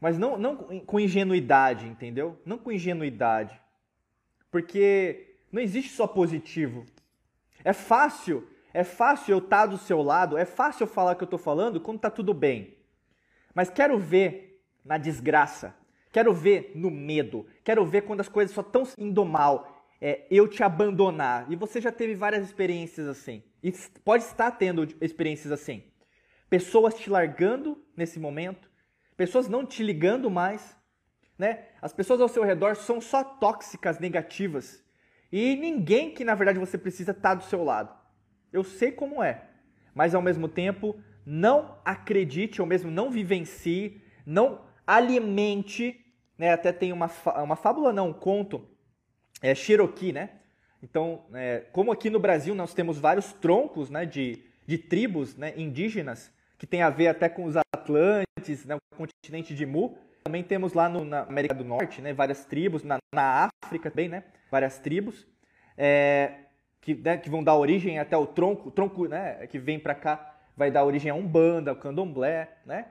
[0.01, 2.40] Mas não, não com ingenuidade, entendeu?
[2.45, 3.59] Não com ingenuidade.
[4.51, 6.84] Porque não existe só positivo.
[7.64, 11.22] É fácil, é fácil eu estar do seu lado, é fácil eu falar o que
[11.22, 12.76] eu estou falando quando está tudo bem.
[13.55, 15.74] Mas quero ver na desgraça,
[16.11, 19.72] quero ver no medo, quero ver quando as coisas só estão indo mal,
[20.05, 21.46] é, eu te abandonar.
[21.48, 23.44] E você já teve várias experiências assim.
[23.62, 23.70] E
[24.05, 25.84] pode estar tendo experiências assim.
[26.50, 28.68] Pessoas te largando nesse momento,
[29.16, 30.76] pessoas não te ligando mais,
[31.38, 31.68] né?
[31.80, 34.84] As pessoas ao seu redor são só tóxicas, negativas.
[35.30, 37.96] E ninguém que na verdade você precisa tá do seu lado.
[38.53, 39.50] Eu sei como é,
[39.94, 46.05] mas ao mesmo tempo não acredite ou mesmo não vivencie, não alimente,
[46.36, 46.53] né?
[46.53, 48.68] Até tem uma, uma fábula, não, um conto,
[49.43, 50.30] é Cherokee, né?
[50.82, 55.53] Então, é, como aqui no Brasil nós temos vários troncos né, de, de tribos né,
[55.57, 60.43] indígenas, que tem a ver até com os Atlantes, né, o continente de Mu, Também
[60.43, 64.24] temos lá no, na América do Norte, né, várias tribos, na, na África também, né,
[64.51, 65.26] várias tribos,
[65.76, 66.32] é,
[66.80, 69.95] que, né, que vão dar origem até o tronco, o tronco né, que vem para
[69.95, 72.86] cá vai dar origem a Umbanda, ao Candomblé, né,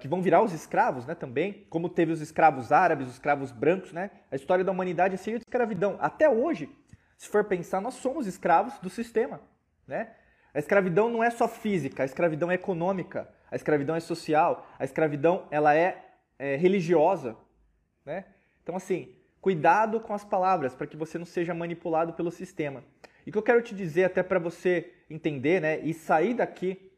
[0.00, 3.92] que vão virar os escravos, né, também, como teve os escravos árabes, os escravos brancos,
[3.92, 5.96] né, a história da humanidade é cheia de escravidão.
[6.00, 6.68] Até hoje,
[7.16, 9.40] se for pensar, nós somos escravos do sistema,
[9.86, 10.12] né?
[10.52, 14.84] A escravidão não é só física, a escravidão é econômica, a escravidão é social, a
[14.84, 16.02] escravidão ela é,
[16.38, 17.36] é religiosa,
[18.04, 18.24] né?
[18.62, 22.82] Então assim, cuidado com as palavras para que você não seja manipulado pelo sistema.
[23.26, 26.89] E o que eu quero te dizer até para você entender, né, e sair daqui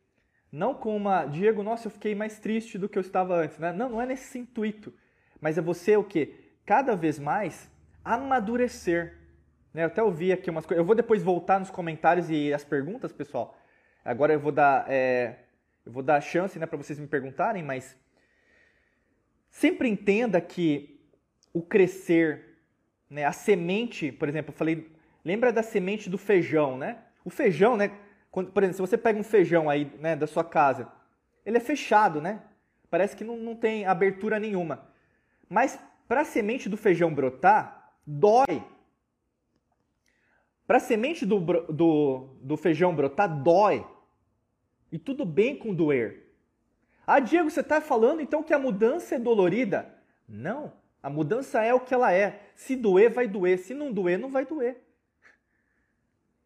[0.53, 3.72] não com uma, Diego, nossa, eu fiquei mais triste do que eu estava antes, né?
[3.72, 4.92] Não, não é nesse intuito,
[5.40, 6.34] mas é você o que
[6.66, 7.70] cada vez mais
[8.05, 9.18] amadurecer.
[9.72, 9.82] Né?
[9.82, 10.78] Eu até ouvi aqui umas coisas.
[10.78, 13.57] Eu vou depois voltar nos comentários e as perguntas, pessoal.
[14.05, 15.38] Agora eu vou dar, é,
[15.86, 17.96] eu vou dar chance né, para vocês me perguntarem, mas
[19.48, 21.00] sempre entenda que
[21.53, 22.59] o crescer,
[23.09, 24.90] né, a semente, por exemplo, eu falei,
[25.24, 26.98] lembra da semente do feijão, né?
[27.24, 27.90] O feijão, né?
[28.33, 30.91] Quando, por exemplo, se você pega um feijão aí né, da sua casa,
[31.45, 32.43] ele é fechado, né?
[32.89, 34.89] Parece que não, não tem abertura nenhuma.
[35.51, 35.78] Mas
[36.09, 38.64] para a semente do feijão brotar, dói.
[40.66, 43.87] Para a semente do, do, do feijão brotar, dói.
[44.91, 46.35] E tudo bem com doer.
[47.07, 49.95] Ah, Diego, você está falando então que a mudança é dolorida?
[50.26, 50.72] Não.
[51.03, 52.49] A mudança é o que ela é.
[52.55, 53.59] Se doer, vai doer.
[53.59, 54.83] Se não doer, não vai doer.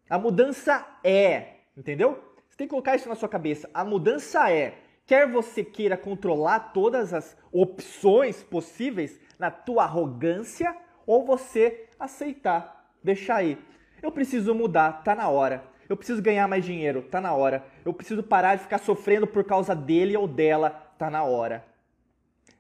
[0.08, 2.22] A mudança é, entendeu?
[2.48, 3.68] Você tem que colocar isso na sua cabeça.
[3.74, 11.24] A mudança é, quer você queira controlar todas as opções possíveis na tua arrogância ou
[11.24, 13.58] você aceitar, deixar aí.
[14.02, 15.64] Eu preciso mudar, tá na hora.
[15.88, 17.64] Eu preciso ganhar mais dinheiro, tá na hora.
[17.84, 21.64] Eu preciso parar de ficar sofrendo por causa dele ou dela, tá na hora.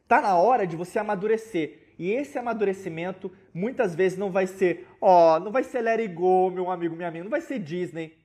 [0.06, 1.94] Tá na hora de você amadurecer.
[1.98, 6.14] E esse amadurecimento muitas vezes não vai ser, ó, oh, não vai ser Let It
[6.14, 8.16] Go, meu amigo, minha amiga, não vai ser Disney.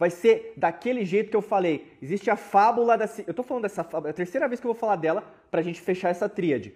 [0.00, 1.94] Vai ser daquele jeito que eu falei.
[2.00, 3.06] Existe a fábula da.
[3.26, 5.60] Eu tô falando dessa fábula, é a terceira vez que eu vou falar dela pra
[5.60, 6.74] gente fechar essa tríade.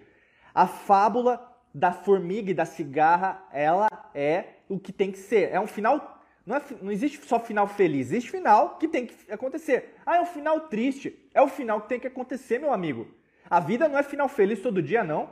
[0.53, 5.49] A fábula da formiga e da cigarra, ela é o que tem que ser.
[5.51, 6.21] É um final.
[6.45, 9.95] Não, é, não existe só final feliz, existe final que tem que acontecer.
[10.05, 11.27] Ah, é um final triste.
[11.33, 13.07] É o final que tem que acontecer, meu amigo.
[13.49, 15.31] A vida não é final feliz todo dia, não.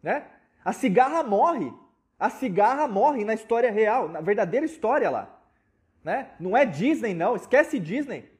[0.00, 0.26] Né?
[0.64, 1.72] A cigarra morre.
[2.20, 5.39] A cigarra morre na história real, na verdadeira história lá.
[6.02, 6.30] Né?
[6.38, 7.36] Não é Disney, não.
[7.36, 8.30] Esquece Disney.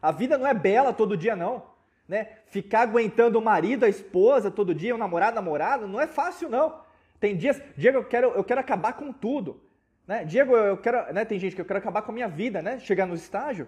[0.00, 1.62] A vida não é bela todo dia, não.
[2.08, 2.28] Né?
[2.46, 6.80] Ficar aguentando o marido, a esposa todo dia, o namorado, namorada, não é fácil, não.
[7.18, 9.60] Tem dias, Diego, eu quero, eu quero acabar com tudo.
[10.06, 10.24] Né?
[10.24, 11.24] Diego, eu quero, né?
[11.24, 12.78] Tem gente que eu quero acabar com a minha vida, né?
[12.78, 13.66] Chegar no estágio,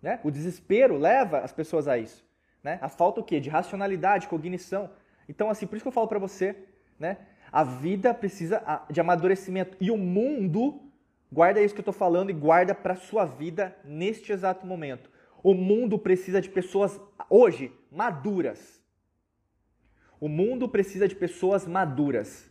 [0.00, 0.20] né?
[0.22, 2.24] O desespero leva as pessoas a isso,
[2.62, 2.78] né?
[2.80, 3.40] A falta o quê?
[3.40, 4.90] De racionalidade, cognição.
[5.28, 6.56] Então, assim, por isso que eu falo para você,
[6.98, 7.18] né?
[7.50, 10.80] A vida precisa de amadurecimento e o mundo
[11.32, 15.10] guarda isso que eu estou falando e guarda para sua vida neste exato momento.
[15.42, 18.82] O mundo precisa de pessoas hoje maduras.
[20.18, 22.50] O mundo precisa de pessoas maduras.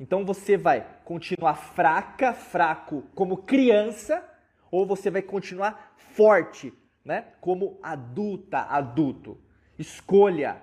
[0.00, 4.26] Então você vai continuar fraca, fraco como criança,
[4.70, 6.72] ou você vai continuar forte,
[7.04, 7.26] né?
[7.40, 9.38] Como adulta, adulto.
[9.78, 10.62] Escolha.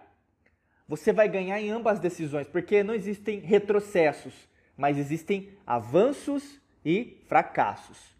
[0.87, 4.33] Você vai ganhar em ambas as decisões, porque não existem retrocessos,
[4.75, 8.15] mas existem avanços e fracassos.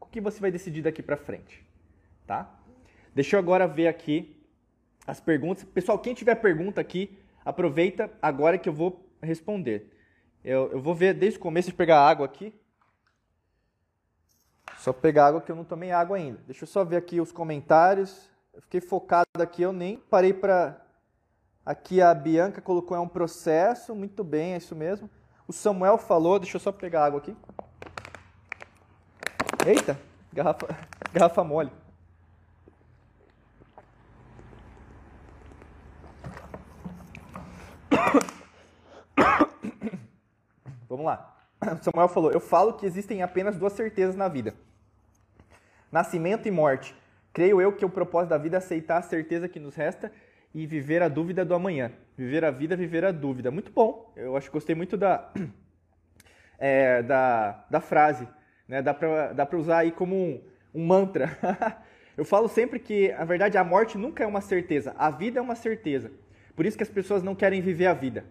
[0.00, 1.64] O que você vai decidir daqui para frente,
[2.26, 2.54] tá?
[3.14, 4.36] Deixa eu agora ver aqui
[5.06, 5.64] as perguntas.
[5.64, 9.90] Pessoal, quem tiver pergunta aqui, aproveita agora que eu vou responder.
[10.44, 12.54] Eu, eu vou ver desde o começo de pegar água aqui.
[14.78, 16.40] Só pegar água que eu não tomei água ainda.
[16.46, 18.30] Deixa eu só ver aqui os comentários.
[18.54, 20.84] Eu fiquei focado aqui, eu nem parei para.
[21.64, 25.10] Aqui a Bianca colocou é um processo, muito bem, é isso mesmo.
[25.46, 27.36] O Samuel falou, deixa eu só pegar água aqui.
[29.66, 29.98] Eita,
[30.32, 30.68] garrafa,
[31.12, 31.70] garrafa mole.
[40.88, 41.36] Vamos lá.
[41.82, 44.54] Samuel falou: Eu falo que existem apenas duas certezas na vida:
[45.90, 46.94] nascimento e morte.
[47.32, 50.10] Creio eu que o propósito da vida é aceitar a certeza que nos resta
[50.54, 51.92] e viver a dúvida do amanhã.
[52.16, 53.50] Viver a vida, viver a dúvida.
[53.50, 54.12] Muito bom.
[54.16, 55.30] Eu acho que gostei muito da,
[56.58, 58.26] é, da, da frase.
[58.68, 58.82] Né?
[58.82, 60.40] Dá para usar aí como um,
[60.74, 61.36] um mantra.
[62.16, 64.94] eu falo sempre que, na verdade, a morte nunca é uma certeza.
[64.98, 66.12] A vida é uma certeza.
[66.54, 68.24] Por isso que as pessoas não querem viver a vida.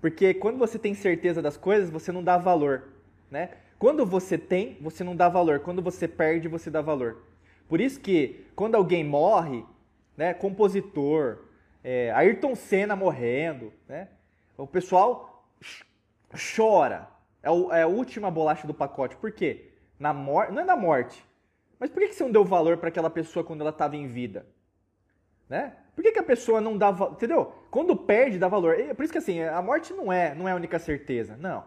[0.00, 2.88] Porque quando você tem certeza das coisas, você não dá valor,
[3.30, 3.50] né?
[3.78, 5.60] Quando você tem, você não dá valor.
[5.60, 7.24] Quando você perde, você dá valor.
[7.68, 9.64] Por isso que quando alguém morre,
[10.16, 11.44] né, compositor,
[11.82, 14.08] é, Ayrton Senna morrendo, né,
[14.56, 15.48] O pessoal
[16.54, 17.08] chora.
[17.42, 19.16] É, o, é a última bolacha do pacote.
[19.16, 19.71] Por quê?
[20.02, 21.24] Na morte, não é na morte.
[21.78, 24.08] Mas por que, que você não deu valor para aquela pessoa quando ela estava em
[24.08, 24.44] vida?
[25.48, 25.74] Né?
[25.94, 27.12] Por que, que a pessoa não dá valor?
[27.12, 27.52] Entendeu?
[27.70, 28.74] Quando perde, dá valor.
[28.96, 31.36] Por isso que assim, a morte não é, não é a única certeza.
[31.36, 31.62] Não.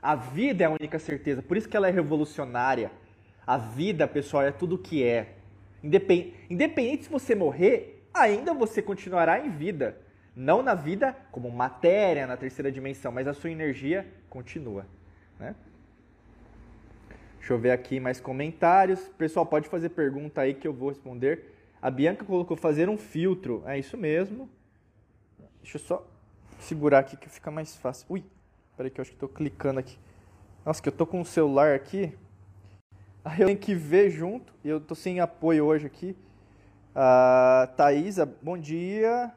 [0.00, 1.42] A vida é a única certeza.
[1.42, 2.92] Por isso que ela é revolucionária.
[3.44, 5.34] A vida, pessoal, é tudo o que é.
[5.82, 9.98] Independente, independente se você morrer, ainda você continuará em vida.
[10.36, 14.86] Não na vida como matéria na terceira dimensão, mas a sua energia continua.
[15.40, 15.56] Né?
[17.44, 19.00] Deixa eu ver aqui mais comentários.
[19.18, 21.52] Pessoal, pode fazer pergunta aí que eu vou responder.
[21.82, 23.62] A Bianca colocou fazer um filtro.
[23.66, 24.48] É isso mesmo.
[25.60, 26.06] Deixa eu só
[26.58, 28.06] segurar aqui que fica mais fácil.
[28.08, 28.24] Ui,
[28.78, 29.98] peraí que eu acho que estou clicando aqui.
[30.64, 32.16] Nossa, que eu tô com o celular aqui.
[33.22, 34.54] Aí eu tenho que ver junto.
[34.64, 36.16] E eu tô sem apoio hoje aqui.
[36.94, 39.30] A Thaisa, bom dia.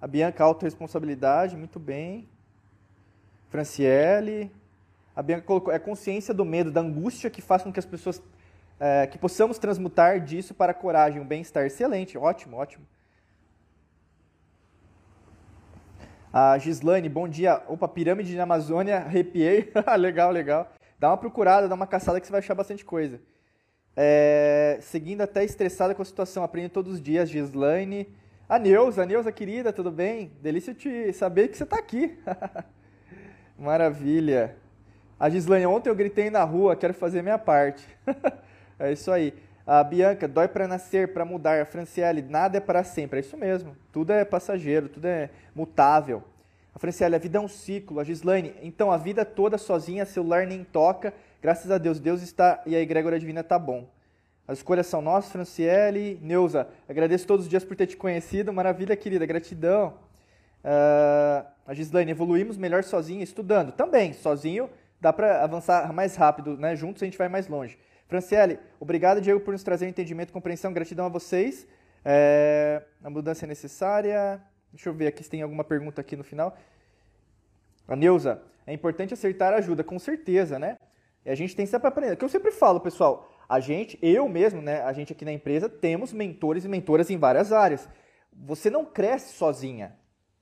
[0.00, 2.26] A Bianca, autorresponsabilidade, muito bem.
[3.50, 4.50] Franciele.
[5.14, 8.20] A Bianca colocou, é consciência do medo, da angústia que faz com que as pessoas
[8.80, 11.64] é, que possamos transmutar disso para coragem, um bem-estar.
[11.64, 12.84] Excelente, ótimo, ótimo.
[16.32, 17.62] A Gislane, bom dia.
[17.68, 19.72] Opa, pirâmide na Amazônia, arrepiei.
[19.96, 20.72] legal, legal.
[20.98, 23.20] Dá uma procurada, dá uma caçada que você vai achar bastante coisa.
[23.96, 27.30] É, seguindo até estressada com a situação, aprendo todos os dias.
[27.30, 28.12] Gislaine.
[28.48, 30.32] A Neuza, a Neuza querida, tudo bem?
[30.42, 32.18] Delícia te saber que você está aqui.
[33.56, 34.56] Maravilha.
[35.18, 37.86] A Gislaine, ontem eu gritei na rua, quero fazer minha parte.
[38.76, 39.32] É isso aí.
[39.64, 41.62] A Bianca, dói para nascer, para mudar.
[41.62, 43.18] A Franciele, nada é para sempre.
[43.18, 43.76] É isso mesmo.
[43.92, 46.24] Tudo é passageiro, tudo é mutável.
[46.74, 48.00] A Franciele, a vida é um ciclo.
[48.00, 51.14] A Gislaine, então a vida toda sozinha, celular nem toca.
[51.40, 53.88] Graças a Deus, Deus está e a egrégora divina está bom.
[54.46, 56.18] As escolhas são nossas, Franciele.
[56.20, 58.52] Neuza, agradeço todos os dias por ter te conhecido.
[58.52, 59.94] Maravilha, querida, gratidão.
[60.64, 63.72] Uh, a Gislaine, evoluímos melhor sozinho, estudando.
[63.72, 64.68] Também, sozinho
[65.04, 66.74] dá para avançar mais rápido, né?
[66.74, 67.78] Juntos a gente vai mais longe.
[68.08, 70.72] Franciele, obrigado, Diego, por nos trazer entendimento e compreensão.
[70.72, 71.66] Gratidão a vocês.
[72.02, 74.40] É, a mudança é necessária.
[74.72, 76.56] Deixa eu ver aqui se tem alguma pergunta aqui no final.
[77.86, 80.78] A Neuza, é importante acertar a ajuda, com certeza, né?
[81.22, 82.14] E a gente tem sempre aprender.
[82.14, 85.32] O que eu sempre falo, pessoal, a gente, eu mesmo, né, a gente aqui na
[85.32, 87.86] empresa, temos mentores e mentoras em várias áreas.
[88.32, 89.94] Você não cresce sozinha,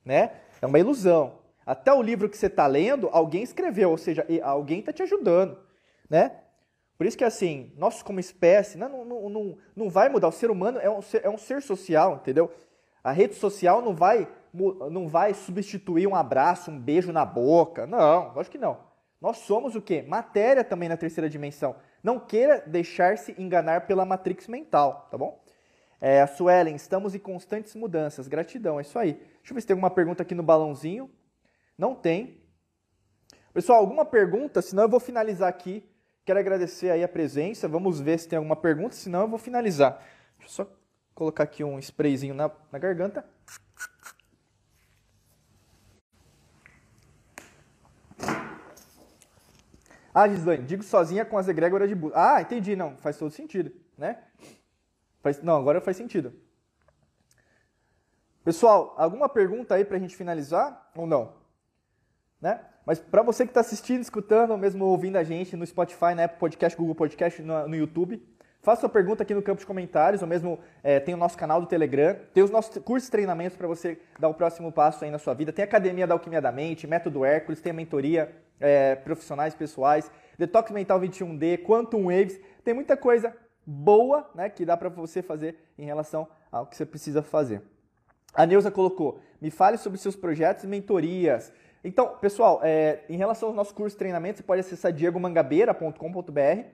[0.05, 0.31] né?
[0.61, 1.42] É uma ilusão.
[1.65, 5.57] Até o livro que você está lendo, alguém escreveu, ou seja, alguém está te ajudando,
[6.09, 6.39] né?
[6.97, 10.27] Por isso que, assim, nós como espécie, não, não, não, não vai mudar.
[10.27, 12.51] O ser humano é um ser, é um ser social, entendeu?
[13.03, 17.85] A rede social não vai, não vai substituir um abraço, um beijo na boca.
[17.85, 18.77] Não, acho que não.
[19.19, 20.01] Nós somos o quê?
[20.07, 21.75] Matéria também na terceira dimensão.
[22.01, 25.41] Não queira deixar-se enganar pela matrix mental, tá bom?
[25.99, 28.27] É, Suelen, estamos em constantes mudanças.
[28.27, 29.13] Gratidão, é isso aí.
[29.13, 31.09] Deixa eu ver se tem alguma pergunta aqui no balãozinho.
[31.77, 32.41] Não tem.
[33.53, 34.61] Pessoal, alguma pergunta?
[34.61, 35.83] Senão eu vou finalizar aqui
[36.25, 37.67] Quero agradecer aí a presença.
[37.67, 40.01] Vamos ver se tem alguma pergunta, senão eu vou finalizar.
[40.37, 40.71] Deixa eu só
[41.13, 43.25] colocar aqui um sprayzinho na, na garganta.
[50.15, 52.15] Ah, Gislaine, digo sozinha com as egrégoras de Buda.
[52.15, 54.23] Ah, entendi, não, faz todo sentido, né?
[55.21, 56.33] Faz, não, agora faz sentido.
[58.45, 61.33] Pessoal, alguma pergunta aí para a gente finalizar ou não?
[62.43, 62.59] Né?
[62.85, 66.25] Mas para você que está assistindo, escutando, ou mesmo ouvindo a gente no Spotify, na
[66.25, 68.21] Apple Podcast, Google Podcast, no, no YouTube,
[68.61, 71.61] faça sua pergunta aqui no campo de comentários, ou mesmo é, tem o nosso canal
[71.61, 75.09] do Telegram, tem os nossos cursos e treinamentos para você dar o próximo passo aí
[75.09, 75.53] na sua vida.
[75.53, 78.29] Tem a Academia da Alquimia da Mente, Método Hércules, tem a mentoria
[78.59, 83.33] é, profissionais pessoais, Detox Mental 21D, Quantum Waves, tem muita coisa
[83.65, 87.61] boa né, que dá para você fazer em relação ao que você precisa fazer.
[88.33, 91.53] A Neuza colocou, me fale sobre seus projetos e mentorias.
[91.83, 96.65] Então, pessoal, é, em relação aos nossos cursos de treinamento, você pode acessar diegomangabeira.com.br.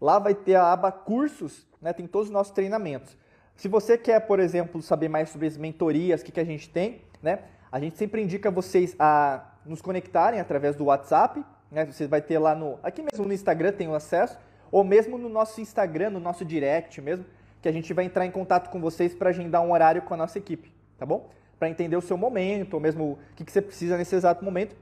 [0.00, 3.16] Lá vai ter a aba cursos, né, tem todos os nossos treinamentos.
[3.56, 6.68] Se você quer, por exemplo, saber mais sobre as mentorias, o que, que a gente
[6.68, 7.40] tem, né,
[7.72, 11.44] a gente sempre indica vocês a nos conectarem através do WhatsApp.
[11.70, 12.78] Né, você vai ter lá no.
[12.82, 14.38] Aqui mesmo no Instagram tem o acesso,
[14.72, 17.24] ou mesmo no nosso Instagram, no nosso direct mesmo,
[17.62, 20.16] que a gente vai entrar em contato com vocês para agendar um horário com a
[20.16, 21.30] nossa equipe, tá bom?
[21.60, 24.74] Para entender o seu momento, ou mesmo o que, que você precisa nesse exato momento.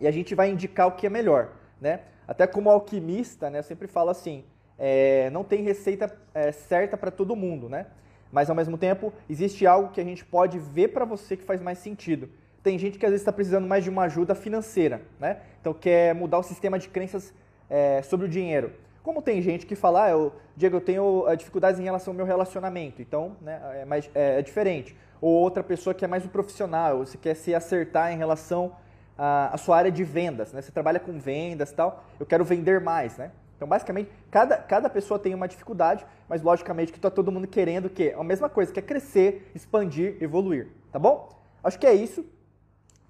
[0.00, 1.52] E a gente vai indicar o que é melhor.
[1.80, 2.00] Né?
[2.26, 4.44] Até como alquimista, né, eu sempre falo assim,
[4.76, 7.86] é, não tem receita é, certa para todo mundo, né?
[8.32, 11.60] Mas ao mesmo tempo, existe algo que a gente pode ver para você que faz
[11.60, 12.28] mais sentido.
[12.62, 15.38] Tem gente que às vezes está precisando mais de uma ajuda financeira, né?
[15.60, 17.34] Então quer mudar o sistema de crenças
[17.68, 18.72] é, sobre o dinheiro.
[19.02, 22.16] Como tem gente que fala, ah, eu, Diego, eu tenho eh, dificuldades em relação ao
[22.16, 24.94] meu relacionamento, então né, é, mais, é, é diferente.
[25.20, 28.74] Ou outra pessoa que é mais um profissional, você quer se acertar em relação
[29.18, 30.62] a, a sua área de vendas, né?
[30.62, 33.30] Você trabalha com vendas e tal, eu quero vender mais, né?
[33.54, 37.86] Então, basicamente, cada, cada pessoa tem uma dificuldade, mas logicamente que está todo mundo querendo
[37.86, 38.14] o quê?
[38.18, 41.28] A mesma coisa, quer crescer, expandir, evoluir, tá bom?
[41.62, 42.24] Acho que é isso.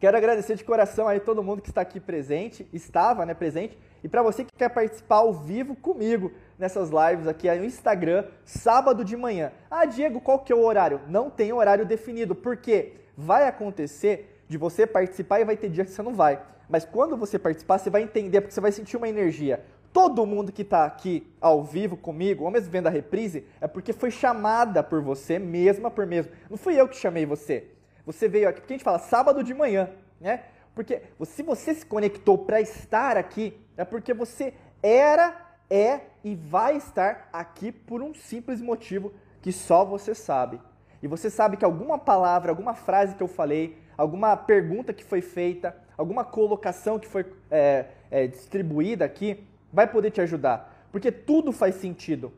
[0.00, 4.08] Quero agradecer de coração aí todo mundo que está aqui presente, estava, né, presente, e
[4.08, 9.16] para você que quer participar ao vivo comigo nessas lives aqui no Instagram, sábado de
[9.16, 9.50] manhã.
[9.70, 11.00] Ah, Diego, qual que é o horário?
[11.08, 15.90] Não tem horário definido, porque vai acontecer de você participar e vai ter dia que
[15.90, 16.40] você não vai.
[16.68, 19.64] Mas quando você participar, você vai entender, porque você vai sentir uma energia.
[19.92, 23.92] Todo mundo que está aqui ao vivo comigo, ou mesmo vendo a reprise, é porque
[23.92, 26.30] foi chamada por você, mesma por mesmo.
[26.48, 27.68] Não fui eu que chamei você.
[28.06, 29.90] Você veio aqui, porque a gente fala sábado de manhã,
[30.20, 30.44] né?
[30.74, 35.34] Porque se você se conectou para estar aqui, é porque você era,
[35.70, 40.60] é e vai estar aqui por um simples motivo que só você sabe.
[41.02, 45.22] E você sabe que alguma palavra, alguma frase que eu falei, alguma pergunta que foi
[45.22, 50.88] feita, alguma colocação que foi é, é, distribuída aqui, vai poder te ajudar.
[50.92, 52.32] Porque tudo faz sentido.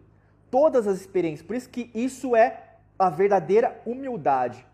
[0.50, 1.46] Todas as experiências.
[1.46, 4.64] Por isso que isso é a verdadeira humildade.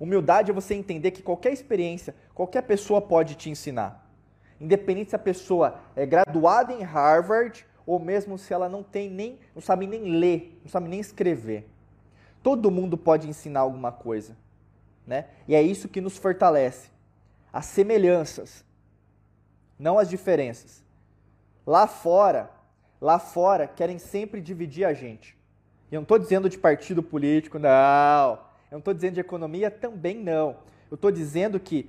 [0.00, 4.03] Humildade é você entender que qualquer experiência, qualquer pessoa pode te ensinar.
[4.60, 9.38] Independente se a pessoa é graduada em Harvard ou mesmo se ela não tem nem,
[9.54, 11.68] não sabe nem ler, não sabe nem escrever.
[12.42, 14.36] Todo mundo pode ensinar alguma coisa,
[15.06, 15.26] né?
[15.48, 16.90] E é isso que nos fortalece.
[17.52, 18.64] As semelhanças,
[19.78, 20.82] não as diferenças.
[21.66, 22.50] Lá fora,
[23.00, 25.36] lá fora querem sempre dividir a gente.
[25.90, 28.32] Eu não estou dizendo de partido político, não.
[28.70, 30.56] Eu não estou dizendo de economia, também não.
[30.90, 31.88] Eu estou dizendo que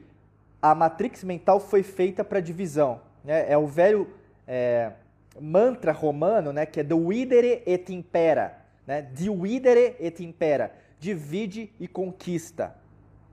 [0.71, 3.01] a matrix mental foi feita para divisão.
[3.23, 3.51] Né?
[3.51, 4.09] É o velho
[4.47, 4.91] é,
[5.39, 6.65] mantra romano, né?
[6.65, 8.57] que é dividere et impera.
[8.85, 9.01] Né?
[9.01, 10.71] Dividere et impera.
[10.99, 12.75] Divide e conquista.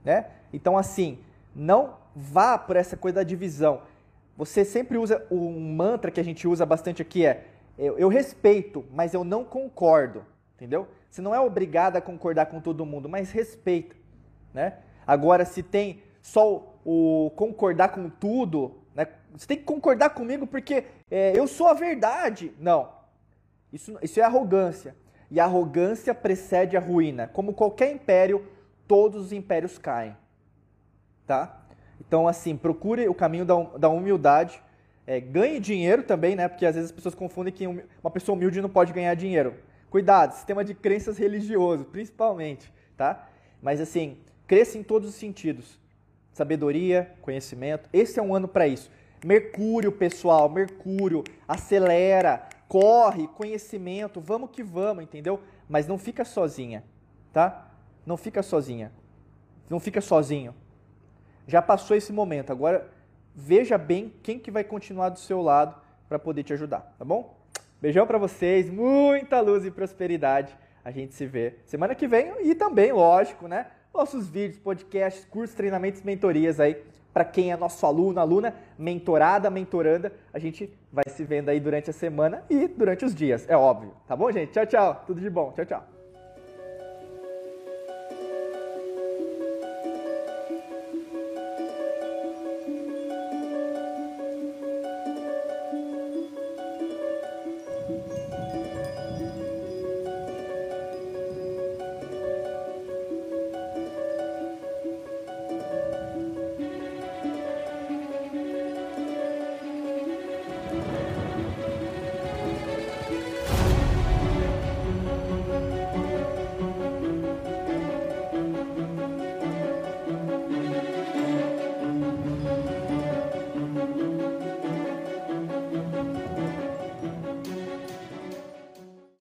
[0.03, 0.25] Né?
[0.51, 1.19] Então, assim,
[1.55, 3.81] não vá por essa coisa da divisão
[4.35, 7.45] você sempre usa um mantra que a gente usa bastante aqui é
[7.77, 10.23] eu, eu, respeito, mas eu não concordo,
[10.55, 10.87] entendeu?
[11.09, 13.95] Você não é obrigado a concordar com todo mundo, mas respeita,
[14.53, 14.77] né?
[15.07, 19.07] Agora, se tem só o concordar com tudo, né?
[19.33, 22.53] Você tem que concordar comigo porque é, eu sou a verdade.
[22.59, 22.89] Não,
[23.71, 24.95] isso, isso é arrogância.
[25.31, 27.27] E a arrogância precede a ruína.
[27.27, 28.45] Como qualquer império,
[28.87, 30.15] todos os impérios caem,
[31.25, 31.63] tá?
[31.99, 34.61] Então, assim, procure o caminho da, humildade.
[35.07, 36.47] É, ganhe dinheiro também, né?
[36.47, 39.55] Porque às vezes as pessoas confundem que uma pessoa humilde não pode ganhar dinheiro.
[39.89, 43.27] Cuidado, sistema de crenças religioso, principalmente, tá?
[43.61, 44.17] Mas assim,
[44.47, 45.79] cresça em todos os sentidos.
[46.33, 47.89] Sabedoria, conhecimento.
[47.93, 48.91] Esse é um ano para isso.
[49.23, 55.39] Mercúrio, pessoal, Mercúrio, acelera, corre, conhecimento, vamos que vamos, entendeu?
[55.69, 56.83] Mas não fica sozinha,
[57.31, 57.71] tá?
[58.05, 58.91] Não fica sozinha.
[59.69, 60.53] Não fica sozinho
[61.47, 62.51] já passou esse momento.
[62.51, 62.89] Agora
[63.35, 65.75] veja bem quem que vai continuar do seu lado
[66.07, 67.37] para poder te ajudar, tá bom?
[67.81, 70.55] Beijão para vocês, muita luz e prosperidade.
[70.85, 73.67] A gente se vê semana que vem e também, lógico, né?
[73.93, 76.75] Nossos vídeos, podcasts, cursos, treinamentos, mentorias aí
[77.13, 80.11] para quem é nosso aluno, aluna, mentorada, mentoranda.
[80.33, 83.93] A gente vai se vendo aí durante a semana e durante os dias, é óbvio.
[84.07, 84.51] Tá bom, gente?
[84.51, 85.03] Tchau, tchau.
[85.05, 85.51] Tudo de bom.
[85.51, 86.02] Tchau, tchau.